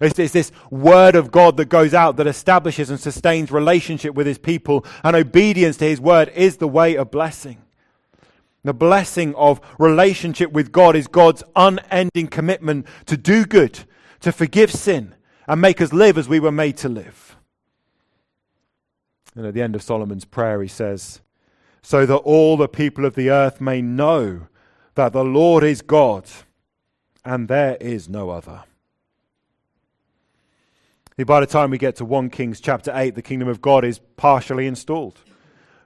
It's, 0.00 0.18
it's, 0.18 0.32
this 0.32 0.52
word 0.70 1.16
of 1.16 1.30
God 1.30 1.56
that 1.56 1.70
goes 1.70 1.94
out 1.94 2.16
that 2.16 2.26
establishes 2.26 2.90
and 2.90 3.00
sustains 3.00 3.50
relationship 3.50 4.14
with 4.14 4.26
His 4.26 4.38
people, 4.38 4.84
and 5.02 5.16
obedience 5.16 5.78
to 5.78 5.86
His 5.86 6.00
word 6.00 6.30
is 6.34 6.58
the 6.58 6.68
way 6.68 6.96
of 6.96 7.10
blessing. 7.10 7.62
The 8.62 8.74
blessing 8.74 9.34
of 9.36 9.60
relationship 9.78 10.52
with 10.52 10.72
God 10.72 10.96
is 10.96 11.06
God's 11.06 11.42
unending 11.54 12.26
commitment 12.28 12.86
to 13.06 13.16
do 13.16 13.46
good, 13.46 13.84
to 14.20 14.32
forgive 14.32 14.72
sin, 14.72 15.14
and 15.46 15.60
make 15.60 15.80
us 15.80 15.92
live 15.92 16.18
as 16.18 16.28
we 16.28 16.40
were 16.40 16.52
made 16.52 16.76
to 16.78 16.88
live. 16.88 17.35
And 19.36 19.46
at 19.46 19.54
the 19.54 19.62
end 19.62 19.76
of 19.76 19.82
Solomon's 19.82 20.24
prayer, 20.24 20.62
he 20.62 20.68
says, 20.68 21.20
So 21.82 22.06
that 22.06 22.16
all 22.16 22.56
the 22.56 22.68
people 22.68 23.04
of 23.04 23.14
the 23.14 23.30
earth 23.30 23.60
may 23.60 23.82
know 23.82 24.48
that 24.94 25.12
the 25.12 25.24
Lord 25.24 25.62
is 25.62 25.82
God 25.82 26.24
and 27.24 27.46
there 27.46 27.76
is 27.80 28.08
no 28.08 28.30
other. 28.30 28.64
By 31.24 31.40
the 31.40 31.46
time 31.46 31.70
we 31.70 31.78
get 31.78 31.96
to 31.96 32.04
1 32.04 32.30
Kings 32.30 32.60
chapter 32.60 32.92
8, 32.94 33.14
the 33.14 33.22
kingdom 33.22 33.48
of 33.48 33.60
God 33.60 33.84
is 33.84 34.00
partially 34.16 34.66
installed. 34.66 35.20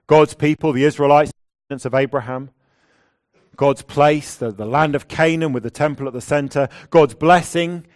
God's 0.06 0.34
people, 0.34 0.72
the 0.72 0.84
Israelites, 0.84 1.32
of 1.70 1.94
Abraham, 1.94 2.50
God's 3.56 3.82
place, 3.82 4.34
the, 4.34 4.50
the 4.50 4.66
land 4.66 4.96
of 4.96 5.06
Canaan 5.06 5.52
with 5.52 5.62
the 5.62 5.70
temple 5.70 6.08
at 6.08 6.12
the 6.12 6.20
center, 6.20 6.68
God's 6.90 7.14
blessing, 7.14 7.86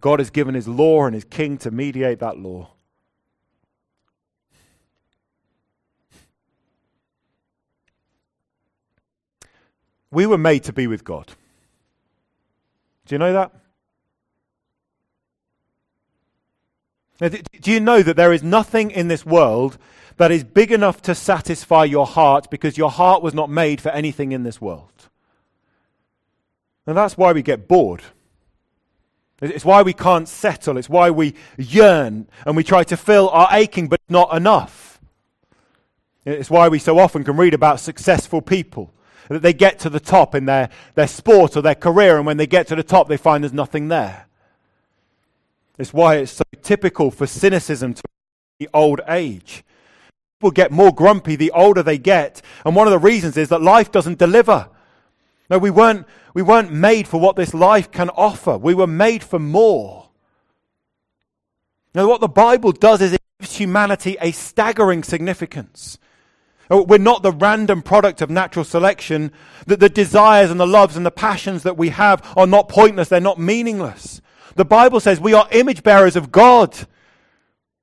God 0.00 0.20
has 0.20 0.30
given 0.30 0.54
his 0.54 0.68
law 0.68 1.06
and 1.06 1.14
his 1.14 1.24
king 1.24 1.58
to 1.58 1.72
mediate 1.72 2.20
that 2.20 2.38
law. 2.38 2.73
We 10.14 10.26
were 10.26 10.38
made 10.38 10.64
to 10.64 10.72
be 10.72 10.86
with 10.86 11.04
God. 11.04 11.32
Do 13.06 13.14
you 13.14 13.18
know 13.18 13.32
that? 13.32 13.52
Do 17.60 17.70
you 17.70 17.80
know 17.80 18.02
that 18.02 18.16
there 18.16 18.32
is 18.32 18.42
nothing 18.42 18.90
in 18.90 19.08
this 19.08 19.24
world 19.24 19.78
that 20.16 20.30
is 20.30 20.44
big 20.44 20.72
enough 20.72 21.02
to 21.02 21.14
satisfy 21.14 21.84
your 21.84 22.06
heart 22.06 22.50
because 22.50 22.78
your 22.78 22.90
heart 22.90 23.22
was 23.22 23.34
not 23.34 23.50
made 23.50 23.80
for 23.80 23.90
anything 23.90 24.32
in 24.32 24.42
this 24.42 24.60
world? 24.60 25.08
And 26.86 26.96
that's 26.96 27.16
why 27.16 27.32
we 27.32 27.42
get 27.42 27.68
bored. 27.68 28.02
It's 29.40 29.64
why 29.64 29.82
we 29.82 29.92
can't 29.92 30.28
settle. 30.28 30.76
It's 30.76 30.88
why 30.88 31.10
we 31.10 31.34
yearn 31.56 32.28
and 32.46 32.56
we 32.56 32.64
try 32.64 32.84
to 32.84 32.96
fill 32.96 33.28
our 33.30 33.48
aching, 33.52 33.88
but 33.88 34.00
not 34.08 34.34
enough. 34.34 35.00
It's 36.24 36.50
why 36.50 36.68
we 36.68 36.78
so 36.78 36.98
often 36.98 37.24
can 37.24 37.36
read 37.36 37.54
about 37.54 37.80
successful 37.80 38.40
people. 38.40 38.92
That 39.28 39.42
they 39.42 39.52
get 39.52 39.78
to 39.80 39.90
the 39.90 40.00
top 40.00 40.34
in 40.34 40.44
their, 40.44 40.68
their 40.94 41.06
sport 41.06 41.56
or 41.56 41.62
their 41.62 41.74
career, 41.74 42.16
and 42.16 42.26
when 42.26 42.36
they 42.36 42.46
get 42.46 42.66
to 42.68 42.76
the 42.76 42.82
top, 42.82 43.08
they 43.08 43.16
find 43.16 43.42
there's 43.42 43.52
nothing 43.52 43.88
there. 43.88 44.26
It's 45.78 45.92
why 45.92 46.16
it's 46.16 46.32
so 46.32 46.44
typical 46.62 47.10
for 47.10 47.26
cynicism 47.26 47.94
to 47.94 48.02
the 48.58 48.68
old 48.72 49.00
age. 49.08 49.64
People 50.38 50.50
get 50.50 50.70
more 50.70 50.94
grumpy 50.94 51.36
the 51.36 51.50
older 51.52 51.82
they 51.82 51.98
get, 51.98 52.42
and 52.64 52.76
one 52.76 52.86
of 52.86 52.92
the 52.92 52.98
reasons 52.98 53.36
is 53.36 53.48
that 53.48 53.62
life 53.62 53.90
doesn't 53.90 54.18
deliver. 54.18 54.68
No, 55.50 55.58
we 55.58 55.70
weren't, 55.70 56.06
we 56.32 56.42
weren't 56.42 56.72
made 56.72 57.08
for 57.08 57.18
what 57.18 57.36
this 57.36 57.54
life 57.54 57.90
can 57.90 58.10
offer. 58.10 58.56
We 58.56 58.74
were 58.74 58.86
made 58.86 59.22
for 59.22 59.38
more. 59.38 60.08
Now, 61.94 62.08
what 62.08 62.20
the 62.20 62.28
Bible 62.28 62.72
does 62.72 63.00
is 63.00 63.12
it 63.12 63.20
gives 63.38 63.56
humanity 63.56 64.16
a 64.20 64.32
staggering 64.32 65.04
significance. 65.04 65.98
Oh, 66.74 66.82
we're 66.82 66.98
not 66.98 67.22
the 67.22 67.30
random 67.30 67.82
product 67.82 68.20
of 68.20 68.30
natural 68.30 68.64
selection. 68.64 69.30
That 69.68 69.78
the 69.78 69.88
desires 69.88 70.50
and 70.50 70.58
the 70.58 70.66
loves 70.66 70.96
and 70.96 71.06
the 71.06 71.12
passions 71.12 71.62
that 71.62 71.76
we 71.76 71.90
have 71.90 72.20
are 72.36 72.48
not 72.48 72.68
pointless, 72.68 73.08
they're 73.08 73.20
not 73.20 73.38
meaningless. 73.38 74.20
The 74.56 74.64
Bible 74.64 74.98
says 74.98 75.20
we 75.20 75.34
are 75.34 75.46
image 75.52 75.84
bearers 75.84 76.16
of 76.16 76.32
God. 76.32 76.76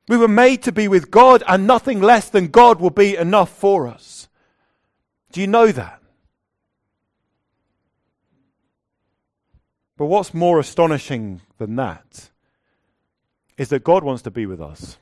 We 0.10 0.18
were 0.18 0.28
made 0.28 0.64
to 0.64 0.74
be 0.74 0.90
with 0.90 1.10
God, 1.10 1.42
and 1.48 1.66
nothing 1.66 2.02
less 2.02 2.28
than 2.28 2.50
God 2.50 2.82
will 2.82 2.90
be 2.90 3.16
enough 3.16 3.50
for 3.58 3.88
us. 3.88 4.28
Do 5.32 5.40
you 5.40 5.48
know 5.48 5.72
that? 5.72 6.02
But 9.96 10.08
what's 10.08 10.34
more 10.34 10.60
astonishing 10.60 11.40
than 11.60 11.78
that 11.78 12.30
is 13.58 13.70
that 13.70 13.86
God 13.86 14.04
wants 14.04 14.24
to 14.24 14.32
be 14.32 14.46
with 14.46 14.60
us. 14.60 14.98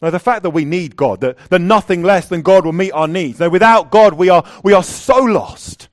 Now, 0.00 0.10
the 0.10 0.20
fact 0.20 0.44
that 0.44 0.50
we 0.50 0.64
need 0.64 0.96
God, 0.96 1.20
that, 1.22 1.36
that 1.50 1.60
nothing 1.60 2.02
less 2.02 2.28
than 2.28 2.42
God 2.42 2.64
will 2.64 2.72
meet 2.72 2.92
our 2.92 3.08
needs. 3.08 3.40
Now, 3.40 3.48
without 3.48 3.90
God, 3.90 4.14
we 4.14 4.28
are, 4.28 4.44
we 4.62 4.72
are 4.72 4.82
so 4.82 5.18
lost. 5.18 5.88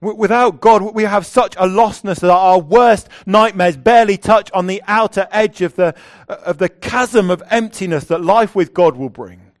Without 0.00 0.60
God, 0.60 0.82
we 0.96 1.04
have 1.04 1.24
such 1.24 1.54
a 1.54 1.60
lostness 1.60 2.18
that 2.20 2.30
our 2.30 2.58
worst 2.58 3.08
nightmares 3.24 3.76
barely 3.76 4.16
touch 4.16 4.50
on 4.50 4.66
the 4.66 4.82
outer 4.88 5.28
edge 5.30 5.62
of 5.62 5.76
the, 5.76 5.94
uh, 6.28 6.36
of 6.44 6.58
the 6.58 6.68
chasm 6.68 7.30
of 7.30 7.40
emptiness 7.50 8.04
that 8.06 8.20
life 8.20 8.56
with 8.56 8.74
God 8.74 8.96
will 8.96 9.08
bring. 9.08 9.52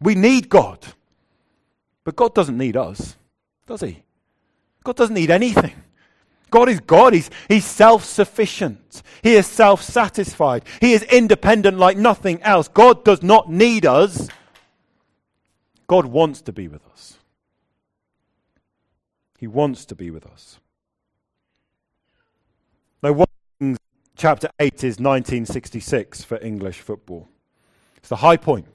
We 0.00 0.14
need 0.14 0.48
God. 0.48 0.78
But 2.04 2.14
God 2.14 2.34
doesn't 2.34 2.56
need 2.56 2.76
us, 2.76 3.16
does 3.66 3.80
He? 3.80 4.04
God 4.84 4.94
doesn't 4.94 5.14
need 5.14 5.32
anything. 5.32 5.74
God 6.52 6.68
is 6.68 6.80
God. 6.80 7.14
He's, 7.14 7.30
he's 7.48 7.64
self 7.64 8.04
sufficient. 8.04 9.02
He 9.22 9.34
is 9.34 9.46
self 9.46 9.82
satisfied. 9.82 10.64
He 10.80 10.92
is 10.92 11.02
independent 11.04 11.78
like 11.78 11.96
nothing 11.96 12.40
else. 12.42 12.68
God 12.68 13.04
does 13.04 13.22
not 13.22 13.50
need 13.50 13.84
us. 13.84 14.28
God 15.88 16.06
wants 16.06 16.42
to 16.42 16.52
be 16.52 16.68
with 16.68 16.86
us. 16.92 17.18
He 19.38 19.46
wants 19.48 19.86
to 19.86 19.96
be 19.96 20.10
with 20.10 20.26
us. 20.26 20.60
Now, 23.02 23.12
1 23.58 23.76
chapter 24.14 24.48
8 24.60 24.74
is 24.84 24.98
1966 25.00 26.22
for 26.22 26.38
English 26.40 26.80
football. 26.80 27.28
It's 27.96 28.10
the 28.10 28.16
high 28.16 28.36
point. 28.36 28.66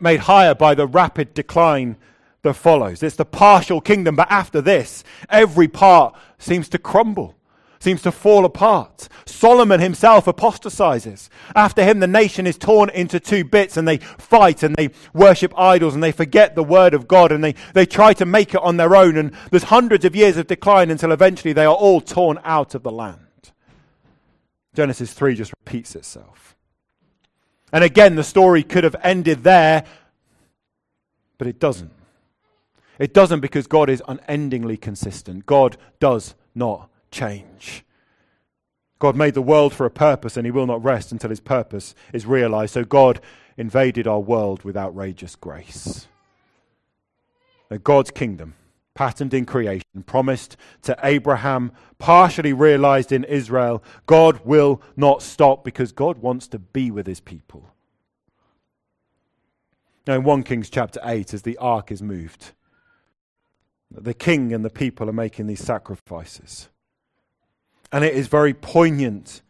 Made 0.00 0.20
higher 0.20 0.54
by 0.54 0.74
the 0.74 0.86
rapid 0.86 1.34
decline 1.34 1.96
that 2.42 2.54
follows. 2.54 3.02
It's 3.02 3.16
the 3.16 3.24
partial 3.24 3.80
kingdom, 3.80 4.16
but 4.16 4.30
after 4.30 4.60
this, 4.60 5.04
every 5.28 5.68
part 5.68 6.16
seems 6.38 6.68
to 6.70 6.78
crumble 6.78 7.36
seems 7.82 8.02
to 8.02 8.12
fall 8.12 8.44
apart. 8.44 9.08
Solomon 9.26 9.80
himself 9.80 10.28
apostatizes. 10.28 11.28
After 11.56 11.82
him, 11.82 11.98
the 11.98 12.06
nation 12.06 12.46
is 12.46 12.56
torn 12.56 12.90
into 12.90 13.18
two 13.18 13.44
bits 13.44 13.76
and 13.76 13.88
they 13.88 13.98
fight 13.98 14.62
and 14.62 14.76
they 14.76 14.90
worship 15.12 15.52
idols 15.58 15.94
and 15.94 16.02
they 16.02 16.12
forget 16.12 16.54
the 16.54 16.62
word 16.62 16.94
of 16.94 17.08
God 17.08 17.32
and 17.32 17.42
they, 17.42 17.56
they 17.74 17.84
try 17.84 18.12
to 18.14 18.24
make 18.24 18.54
it 18.54 18.62
on 18.62 18.76
their 18.76 18.94
own. 18.94 19.16
And 19.16 19.32
there's 19.50 19.64
hundreds 19.64 20.04
of 20.04 20.14
years 20.14 20.36
of 20.36 20.46
decline 20.46 20.90
until 20.90 21.10
eventually 21.10 21.52
they 21.52 21.64
are 21.64 21.74
all 21.74 22.00
torn 22.00 22.38
out 22.44 22.76
of 22.76 22.84
the 22.84 22.92
land. 22.92 23.18
Genesis 24.74 25.12
3 25.12 25.34
just 25.34 25.52
repeats 25.64 25.96
itself. 25.96 26.54
And 27.72 27.82
again, 27.82 28.14
the 28.14 28.24
story 28.24 28.62
could 28.62 28.84
have 28.84 28.96
ended 29.02 29.42
there, 29.42 29.84
but 31.36 31.48
it 31.48 31.58
doesn't. 31.58 31.90
It 33.02 33.12
doesn't 33.12 33.40
because 33.40 33.66
God 33.66 33.90
is 33.90 34.00
unendingly 34.06 34.76
consistent. 34.76 35.44
God 35.44 35.76
does 35.98 36.36
not 36.54 36.88
change. 37.10 37.84
God 39.00 39.16
made 39.16 39.34
the 39.34 39.42
world 39.42 39.74
for 39.74 39.84
a 39.84 39.90
purpose 39.90 40.36
and 40.36 40.46
he 40.46 40.52
will 40.52 40.68
not 40.68 40.84
rest 40.84 41.10
until 41.10 41.30
his 41.30 41.40
purpose 41.40 41.96
is 42.12 42.26
realized. 42.26 42.74
So 42.74 42.84
God 42.84 43.20
invaded 43.56 44.06
our 44.06 44.20
world 44.20 44.62
with 44.62 44.76
outrageous 44.76 45.34
grace. 45.34 46.06
Now 47.72 47.78
God's 47.78 48.12
kingdom, 48.12 48.54
patterned 48.94 49.34
in 49.34 49.46
creation, 49.46 50.04
promised 50.06 50.56
to 50.82 50.96
Abraham, 51.02 51.72
partially 51.98 52.52
realized 52.52 53.10
in 53.10 53.24
Israel, 53.24 53.82
God 54.06 54.42
will 54.44 54.80
not 54.94 55.22
stop 55.22 55.64
because 55.64 55.90
God 55.90 56.18
wants 56.18 56.46
to 56.46 56.60
be 56.60 56.92
with 56.92 57.08
his 57.08 57.18
people. 57.18 57.68
Now, 60.06 60.14
in 60.14 60.22
1 60.22 60.44
Kings 60.44 60.70
chapter 60.70 61.00
8, 61.02 61.34
as 61.34 61.42
the 61.42 61.56
ark 61.56 61.90
is 61.90 62.00
moved, 62.00 62.52
the 63.96 64.14
king 64.14 64.52
and 64.52 64.64
the 64.64 64.70
people 64.70 65.08
are 65.08 65.14
making 65.14 65.46
these 65.46 65.64
sacrifices. 65.64 66.68
And 67.92 68.04
it 68.04 68.14
is 68.14 68.28
very 68.28 68.54
poignant 68.54 69.42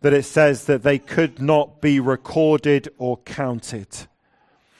that 0.00 0.12
it 0.12 0.24
says 0.24 0.64
that 0.66 0.82
they 0.82 0.98
could 0.98 1.40
not 1.40 1.80
be 1.80 1.98
recorded 1.98 2.88
or 2.98 3.16
counted. 3.18 3.88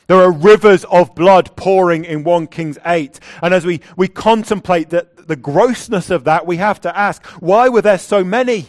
There 0.07 0.19
are 0.19 0.31
rivers 0.31 0.85
of 0.85 1.15
blood 1.15 1.57
pouring 1.57 2.05
in 2.05 2.23
1 2.23 2.47
Kings 2.49 2.79
8. 2.85 3.19
And 3.43 3.53
as 3.53 3.67
we, 3.67 3.81
we 3.97 4.07
contemplate 4.07 4.91
the, 4.91 5.09
the 5.17 5.37
grossness 5.37 6.11
of 6.11 6.25
that, 6.25 6.47
we 6.47 6.59
have 6.59 6.81
to 6.83 6.97
ask, 6.97 7.25
why 7.41 7.69
were 7.69 7.83
there 7.83 7.99
so 7.99 8.23
many? 8.23 8.69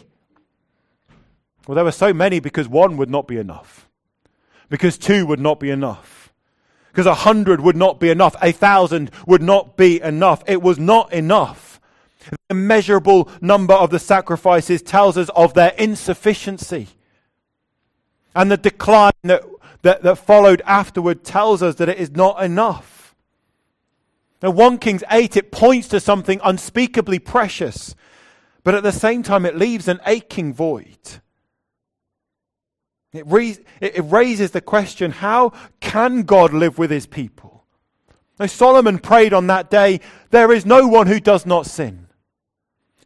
Well, 1.68 1.76
there 1.76 1.84
were 1.84 1.92
so 1.92 2.14
many 2.14 2.40
because 2.40 2.68
one 2.68 2.98
would 2.98 3.10
not 3.10 3.28
be 3.28 3.38
enough. 3.38 3.90
Because 4.70 4.98
two 4.98 5.26
would 5.28 5.40
not 5.40 5.60
be 5.60 5.70
enough. 5.70 6.27
Because 6.98 7.06
a 7.06 7.14
hundred 7.14 7.62
would 7.62 7.76
not 7.76 8.00
be 8.00 8.10
enough. 8.10 8.36
A 8.42 8.52
thousand 8.52 9.12
would 9.28 9.44
not 9.44 9.78
be 9.78 10.02
enough. 10.02 10.44
It 10.48 10.64
was 10.64 10.80
not 10.80 11.14
enough. 11.14 11.80
The 12.32 12.38
immeasurable 12.50 13.30
number 13.40 13.76
of 13.76 13.92
the 13.92 14.00
sacrifices 14.00 14.82
tells 14.82 15.16
us 15.16 15.30
of 15.36 15.54
their 15.54 15.76
insufficiency. 15.78 16.88
And 18.34 18.50
the 18.50 18.58
decline 18.58 19.12
that, 19.26 19.44
that, 19.84 20.02
that 20.02 20.16
followed 20.16 20.64
afterward 20.66 21.24
tells 21.24 21.62
us 21.62 21.76
that 21.76 21.88
it 21.88 22.00
is 22.00 22.10
not 22.10 22.42
enough. 22.44 23.14
Now, 24.42 24.50
1 24.50 24.80
Kings 24.80 25.04
8, 25.12 25.38
it 25.38 25.52
points 25.52 25.88
to 25.90 26.00
something 26.00 26.42
unspeakably 26.44 27.20
precious, 27.20 27.94
but 28.64 28.74
at 28.74 28.82
the 28.82 28.92
same 28.92 29.22
time, 29.22 29.46
it 29.46 29.56
leaves 29.56 29.88
an 29.88 30.00
aching 30.08 30.52
void. 30.52 31.22
It, 33.14 33.26
re- 33.28 33.58
it 33.82 34.04
raises 34.06 34.52
the 34.52 34.62
question 34.62 35.12
how 35.12 35.54
can 35.80 36.24
God 36.24 36.54
live 36.54 36.78
with 36.78 36.92
his 36.92 37.08
people? 37.08 37.66
Now, 38.40 38.46
Solomon 38.46 39.00
prayed 39.00 39.34
on 39.34 39.48
that 39.48 39.70
day, 39.72 40.02
There 40.30 40.52
is 40.52 40.66
no 40.66 40.88
one 40.88 41.08
who 41.08 41.20
does 41.20 41.46
not 41.46 41.66
sin 41.66 42.08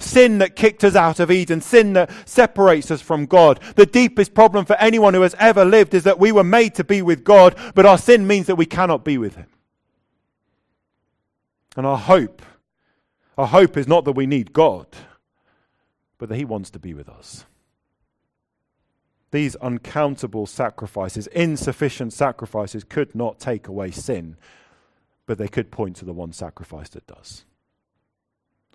sin 0.03 0.39
that 0.39 0.55
kicked 0.55 0.83
us 0.83 0.95
out 0.95 1.19
of 1.19 1.31
Eden, 1.31 1.61
sin 1.61 1.93
that 1.93 2.11
separates 2.25 2.91
us 2.91 3.01
from 3.01 3.25
God. 3.25 3.59
The 3.75 3.85
deepest 3.85 4.33
problem 4.33 4.65
for 4.65 4.75
anyone 4.75 5.13
who 5.13 5.21
has 5.21 5.35
ever 5.39 5.63
lived 5.65 5.93
is 5.93 6.03
that 6.03 6.19
we 6.19 6.31
were 6.31 6.43
made 6.43 6.75
to 6.75 6.83
be 6.83 7.01
with 7.01 7.23
God, 7.23 7.57
but 7.75 7.85
our 7.85 7.97
sin 7.97 8.27
means 8.27 8.47
that 8.47 8.55
we 8.55 8.65
cannot 8.65 9.03
be 9.03 9.17
with 9.17 9.35
Him. 9.35 9.47
And 11.77 11.85
our 11.85 11.97
hope, 11.97 12.41
our 13.37 13.47
hope 13.47 13.77
is 13.77 13.87
not 13.87 14.05
that 14.05 14.13
we 14.13 14.25
need 14.25 14.53
God, 14.53 14.87
but 16.17 16.29
that 16.29 16.35
He 16.35 16.45
wants 16.45 16.69
to 16.71 16.79
be 16.79 16.93
with 16.93 17.09
us. 17.09 17.45
These 19.31 19.55
uncountable 19.57 20.45
sacrifices, 20.45 21.27
insufficient 21.27 22.13
sacrifices, 22.13 22.83
could 22.83 23.15
not 23.15 23.39
take 23.39 23.67
away 23.67 23.91
sin, 23.91 24.37
but 25.25 25.37
they 25.37 25.47
could 25.47 25.71
point 25.71 25.95
to 25.97 26.05
the 26.05 26.13
one 26.13 26.33
sacrifice 26.33 26.89
that 26.89 27.07
does 27.07 27.45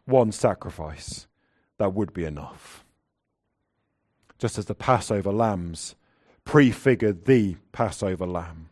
one 0.06 0.32
sacrifice 0.32 1.26
that 1.78 1.92
would 1.92 2.12
be 2.12 2.24
enough. 2.24 2.84
Just 4.38 4.56
as 4.58 4.66
the 4.66 4.74
Passover 4.74 5.32
lambs 5.32 5.94
prefigured 6.44 7.24
the 7.24 7.56
Passover 7.72 8.26
lamb. 8.26 8.70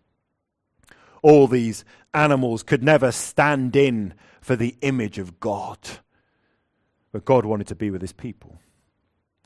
all 1.22 1.49
these 1.49 1.85
animals 2.12 2.62
could 2.62 2.82
never 2.82 3.11
stand 3.11 3.74
in 3.74 4.12
for 4.43 4.57
the 4.57 4.76
image 4.82 5.18
of 5.18 5.41
God. 5.41 5.78
But 7.12 7.24
God 7.24 7.47
wanted 7.47 7.66
to 7.68 7.74
be 7.74 7.91
with 7.91 8.03
his 8.03 8.12
people. 8.12 8.61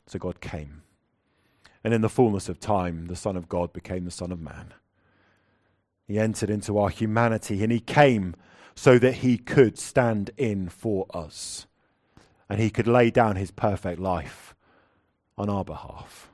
So 0.07 0.19
God 0.19 0.41
came. 0.41 0.83
And 1.89 1.95
in 1.95 2.03
the 2.03 2.11
fullness 2.11 2.51
of 2.51 2.61
time, 2.61 3.07
the 3.07 3.17
Son 3.17 3.35
of 3.35 3.49
God 3.49 3.73
became 3.73 4.05
the 4.05 4.11
Son 4.11 4.31
of 4.31 4.39
Man. 4.39 4.75
He 6.07 6.19
entered 6.19 6.51
into 6.51 6.77
our 6.77 6.91
humanity 6.91 7.63
and 7.63 7.73
he 7.73 7.81
came 7.81 8.37
so 8.75 8.99
that 8.99 9.15
he 9.15 9.39
could 9.39 9.79
stand 9.79 10.31
in 10.37 10.69
for 10.69 11.07
us 11.15 11.67
and 12.47 12.61
he 12.61 12.69
could 12.69 12.87
lay 12.87 13.11
down 13.11 13.37
his 13.37 13.51
perfect 13.51 13.99
life 13.99 14.55
on 15.39 15.49
our 15.49 15.65
behalf. 15.65 16.31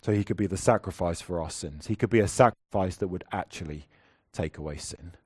So 0.00 0.12
he 0.12 0.22
could 0.22 0.36
be 0.36 0.46
the 0.46 0.56
sacrifice 0.56 1.20
for 1.20 1.40
our 1.40 1.50
sins. 1.50 1.88
He 1.88 1.96
could 1.96 2.10
be 2.10 2.20
a 2.20 2.28
sacrifice 2.28 2.94
that 2.98 3.08
would 3.08 3.24
actually 3.32 3.88
take 4.32 4.58
away 4.58 4.76
sin. 4.76 5.16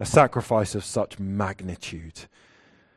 A 0.00 0.04
sacrifice 0.04 0.74
of 0.74 0.84
such 0.84 1.20
magnitude, 1.20 2.22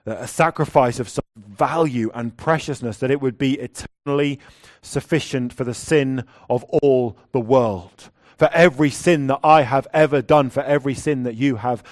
a 0.07 0.27
sacrifice 0.27 0.99
of 0.99 1.09
such 1.09 1.25
value 1.35 2.09
and 2.13 2.37
preciousness 2.37 2.97
that 2.97 3.11
it 3.11 3.21
would 3.21 3.37
be 3.37 3.59
eternally 3.59 4.39
sufficient 4.81 5.53
for 5.53 5.63
the 5.63 5.73
sin 5.73 6.23
of 6.49 6.63
all 6.65 7.17
the 7.31 7.39
world. 7.39 8.09
For 8.37 8.49
every 8.53 8.89
sin 8.89 9.27
that 9.27 9.39
I 9.43 9.63
have 9.63 9.87
ever 9.93 10.21
done, 10.21 10.49
for 10.49 10.63
every 10.63 10.93
sin 10.93 11.23
that 11.23 11.35
you 11.35 11.57
have 11.57 11.83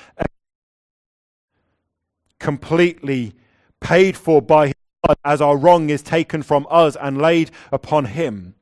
completely 2.39 3.33
paid 3.81 4.15
for 4.15 4.41
by 4.41 4.67
his 4.67 4.75
blood 5.03 5.17
as 5.23 5.41
our 5.41 5.57
wrong 5.57 5.89
is 5.89 6.01
taken 6.01 6.43
from 6.43 6.67
us 6.69 6.95
and 6.99 7.17
laid 7.17 7.51
upon 7.71 8.05
him. 8.05 8.55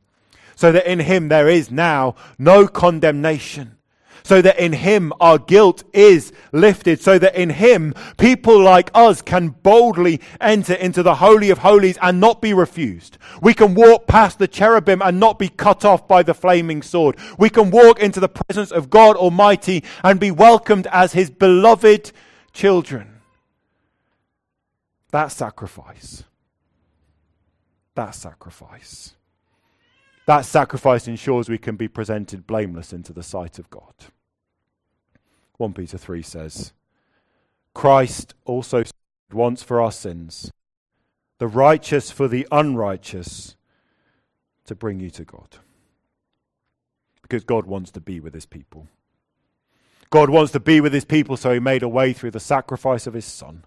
So 0.56 0.72
that 0.72 0.90
in 0.90 1.00
him 1.00 1.30
there 1.30 1.50
is 1.50 1.70
now 1.70 2.16
no 2.38 2.68
condemnation. 2.68 3.78
So 4.24 4.42
that 4.42 4.58
in 4.58 4.74
him 4.74 5.12
our 5.20 5.38
guilt 5.38 5.84
is 5.94 6.32
lifted. 6.52 7.02
So 7.02 7.20
that 7.20 7.36
in 7.36 7.50
him 7.50 7.94
people 8.18 8.62
like 8.62 8.90
us 8.94 9.22
can 9.22 9.50
boldly 9.50 10.22
enter 10.40 10.74
into 10.74 11.04
the 11.04 11.16
Holy 11.16 11.50
of 11.50 11.60
Holies 11.60 11.98
and 12.02 12.20
not 12.20 12.42
be 12.42 12.54
refused. 12.54 13.18
We 13.42 13.54
can 13.54 13.74
walk 13.76 14.08
past 14.08 14.40
the 14.40 14.48
cherubim 14.48 15.02
and 15.02 15.20
not 15.20 15.40
be 15.40 15.50
cut 15.50 15.84
off 15.86 16.08
by 16.08 16.24
the 16.24 16.34
flaming 16.34 16.82
sword. 16.82 17.18
We 17.38 17.50
can 17.50 17.72
walk 17.72 18.00
into 18.00 18.20
the 18.20 18.30
presence 18.30 18.72
of 18.72 18.90
God 18.90 19.16
Almighty 19.16 19.84
and 20.04 20.20
be 20.20 20.32
welcomed 20.32 20.88
as 20.92 21.14
his 21.14 21.30
beloved 21.30 22.12
children. 22.54 23.20
That 25.12 25.32
sacrifice. 25.32 26.24
That 27.96 28.16
sacrifice. 28.16 29.14
That 30.26 30.46
sacrifice 30.46 31.08
ensures 31.08 31.50
we 31.50 31.58
can 31.58 31.76
be 31.76 31.88
presented 31.88 32.48
blameless 32.48 32.94
into 32.94 33.12
the 33.12 33.24
sight 33.24 33.60
of 33.60 33.70
God. 33.70 33.94
1 35.58 35.74
Peter 35.74 35.98
3 35.98 36.22
says, 36.22 36.74
Christ 37.74 38.34
also 38.46 38.84
once 39.32 39.64
for 39.64 39.82
our 39.82 39.92
sins, 39.92 40.52
the 41.40 41.48
righteous 41.48 42.12
for 42.12 42.28
the 42.28 42.48
unrighteous, 42.52 43.56
to 44.66 44.76
bring 44.76 45.00
you 45.00 45.10
to 45.10 45.26
God. 45.26 45.58
Because 47.22 47.44
God 47.44 47.66
wants 47.66 47.92
to 47.92 48.00
be 48.00 48.20
with 48.20 48.34
his 48.34 48.46
people. 48.46 48.88
God 50.10 50.30
wants 50.30 50.52
to 50.52 50.60
be 50.60 50.80
with 50.80 50.94
his 50.94 51.06
people, 51.06 51.36
so 51.36 51.52
he 51.52 51.60
made 51.60 51.84
a 51.84 51.90
way 51.90 52.14
through 52.14 52.32
the 52.32 52.40
sacrifice 52.40 53.08
of 53.08 53.14
his 53.14 53.26
Son. 53.26 53.66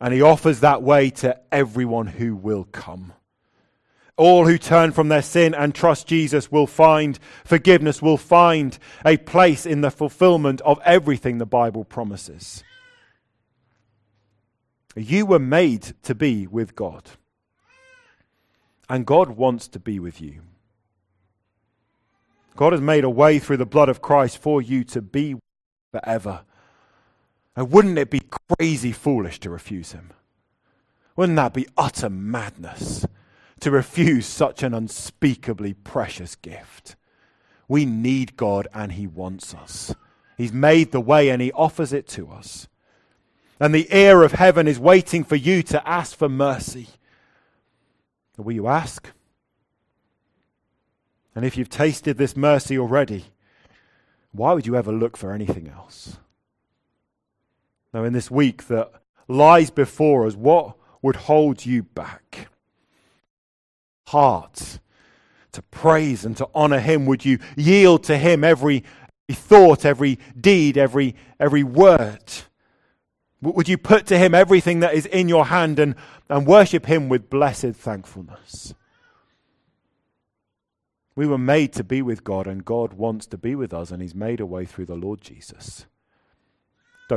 And 0.00 0.12
he 0.12 0.20
offers 0.20 0.60
that 0.60 0.82
way 0.82 1.10
to 1.10 1.40
everyone 1.50 2.06
who 2.08 2.36
will 2.36 2.64
come. 2.64 3.14
All 4.16 4.46
who 4.46 4.56
turn 4.56 4.92
from 4.92 5.08
their 5.08 5.22
sin 5.22 5.54
and 5.54 5.74
trust 5.74 6.06
Jesus 6.06 6.50
will 6.50 6.66
find 6.66 7.18
forgiveness, 7.44 8.00
will 8.00 8.16
find 8.16 8.78
a 9.04 9.18
place 9.18 9.66
in 9.66 9.82
the 9.82 9.90
fulfillment 9.90 10.62
of 10.62 10.80
everything 10.84 11.36
the 11.36 11.44
Bible 11.44 11.84
promises. 11.84 12.64
You 14.96 15.26
were 15.26 15.38
made 15.38 15.92
to 16.04 16.14
be 16.14 16.46
with 16.46 16.74
God. 16.74 17.10
And 18.88 19.04
God 19.04 19.30
wants 19.30 19.68
to 19.68 19.78
be 19.78 20.00
with 20.00 20.20
you. 20.20 20.40
God 22.54 22.72
has 22.72 22.80
made 22.80 23.04
a 23.04 23.10
way 23.10 23.38
through 23.38 23.58
the 23.58 23.66
blood 23.66 23.90
of 23.90 24.00
Christ 24.00 24.38
for 24.38 24.62
you 24.62 24.82
to 24.84 25.02
be 25.02 25.36
forever. 25.92 26.42
And 27.54 27.70
wouldn't 27.70 27.98
it 27.98 28.10
be 28.10 28.22
crazy 28.48 28.92
foolish 28.92 29.40
to 29.40 29.50
refuse 29.50 29.92
him? 29.92 30.12
Wouldn't 31.16 31.36
that 31.36 31.52
be 31.52 31.66
utter 31.76 32.08
madness 32.08 33.06
to 33.60 33.70
refuse 33.70 34.26
such 34.26 34.62
an 34.62 34.74
unspeakably 34.74 35.74
precious 35.74 36.34
gift? 36.36 36.96
We 37.68 37.84
need 37.84 38.36
God 38.36 38.68
and 38.74 38.92
he 38.92 39.06
wants 39.06 39.54
us. 39.54 39.94
He's 40.36 40.52
made 40.52 40.92
the 40.92 41.00
way 41.00 41.30
and 41.30 41.40
he 41.40 41.52
offers 41.52 41.92
it 41.92 42.06
to 42.08 42.30
us. 42.30 42.68
And 43.58 43.74
the 43.74 43.88
ear 43.90 44.22
of 44.22 44.32
heaven 44.32 44.68
is 44.68 44.78
waiting 44.78 45.24
for 45.24 45.36
you 45.36 45.62
to 45.64 45.88
ask 45.88 46.16
for 46.16 46.28
mercy. 46.28 46.88
Will 48.36 48.52
you 48.52 48.66
ask? 48.68 49.10
And 51.34 51.44
if 51.44 51.56
you've 51.56 51.70
tasted 51.70 52.18
this 52.18 52.36
mercy 52.36 52.78
already, 52.78 53.26
why 54.32 54.52
would 54.52 54.66
you 54.66 54.76
ever 54.76 54.92
look 54.92 55.16
for 55.16 55.32
anything 55.32 55.68
else? 55.68 56.18
Now, 57.94 58.04
in 58.04 58.12
this 58.12 58.30
week 58.30 58.66
that 58.68 58.92
lies 59.26 59.70
before 59.70 60.26
us, 60.26 60.34
what 60.34 60.76
would 61.00 61.16
hold 61.16 61.64
you 61.64 61.82
back? 61.82 62.48
Heart 64.06 64.78
to 65.52 65.62
praise 65.62 66.24
and 66.24 66.36
to 66.36 66.48
honor 66.54 66.80
Him. 66.80 67.06
Would 67.06 67.24
you 67.24 67.38
yield 67.56 68.04
to 68.04 68.16
Him 68.18 68.44
every, 68.44 68.84
thought, 69.30 69.84
every 69.84 70.18
deed, 70.38 70.76
every, 70.76 71.16
every 71.40 71.62
word? 71.62 72.32
Would 73.42 73.68
you 73.68 73.78
put 73.78 74.06
to 74.06 74.18
Him 74.18 74.34
everything 74.34 74.80
that 74.80 74.94
is 74.94 75.06
in 75.06 75.28
your 75.28 75.46
hand 75.46 75.78
and, 75.78 75.94
and 76.28 76.46
worship 76.46 76.86
Him 76.86 77.08
with 77.08 77.30
blessed 77.30 77.72
thankfulness? 77.74 78.74
We 81.14 81.26
were 81.26 81.38
made 81.38 81.72
to 81.72 81.84
be 81.84 82.02
with 82.02 82.22
God, 82.22 82.46
and 82.46 82.64
God 82.64 82.92
wants 82.92 83.26
to 83.28 83.38
be 83.38 83.54
with 83.54 83.72
us, 83.72 83.90
and 83.90 84.02
He's 84.02 84.14
made 84.14 84.40
a 84.40 84.46
way 84.46 84.66
through 84.66 84.86
the 84.86 84.94
Lord 84.94 85.22
Jesus. 85.22 85.86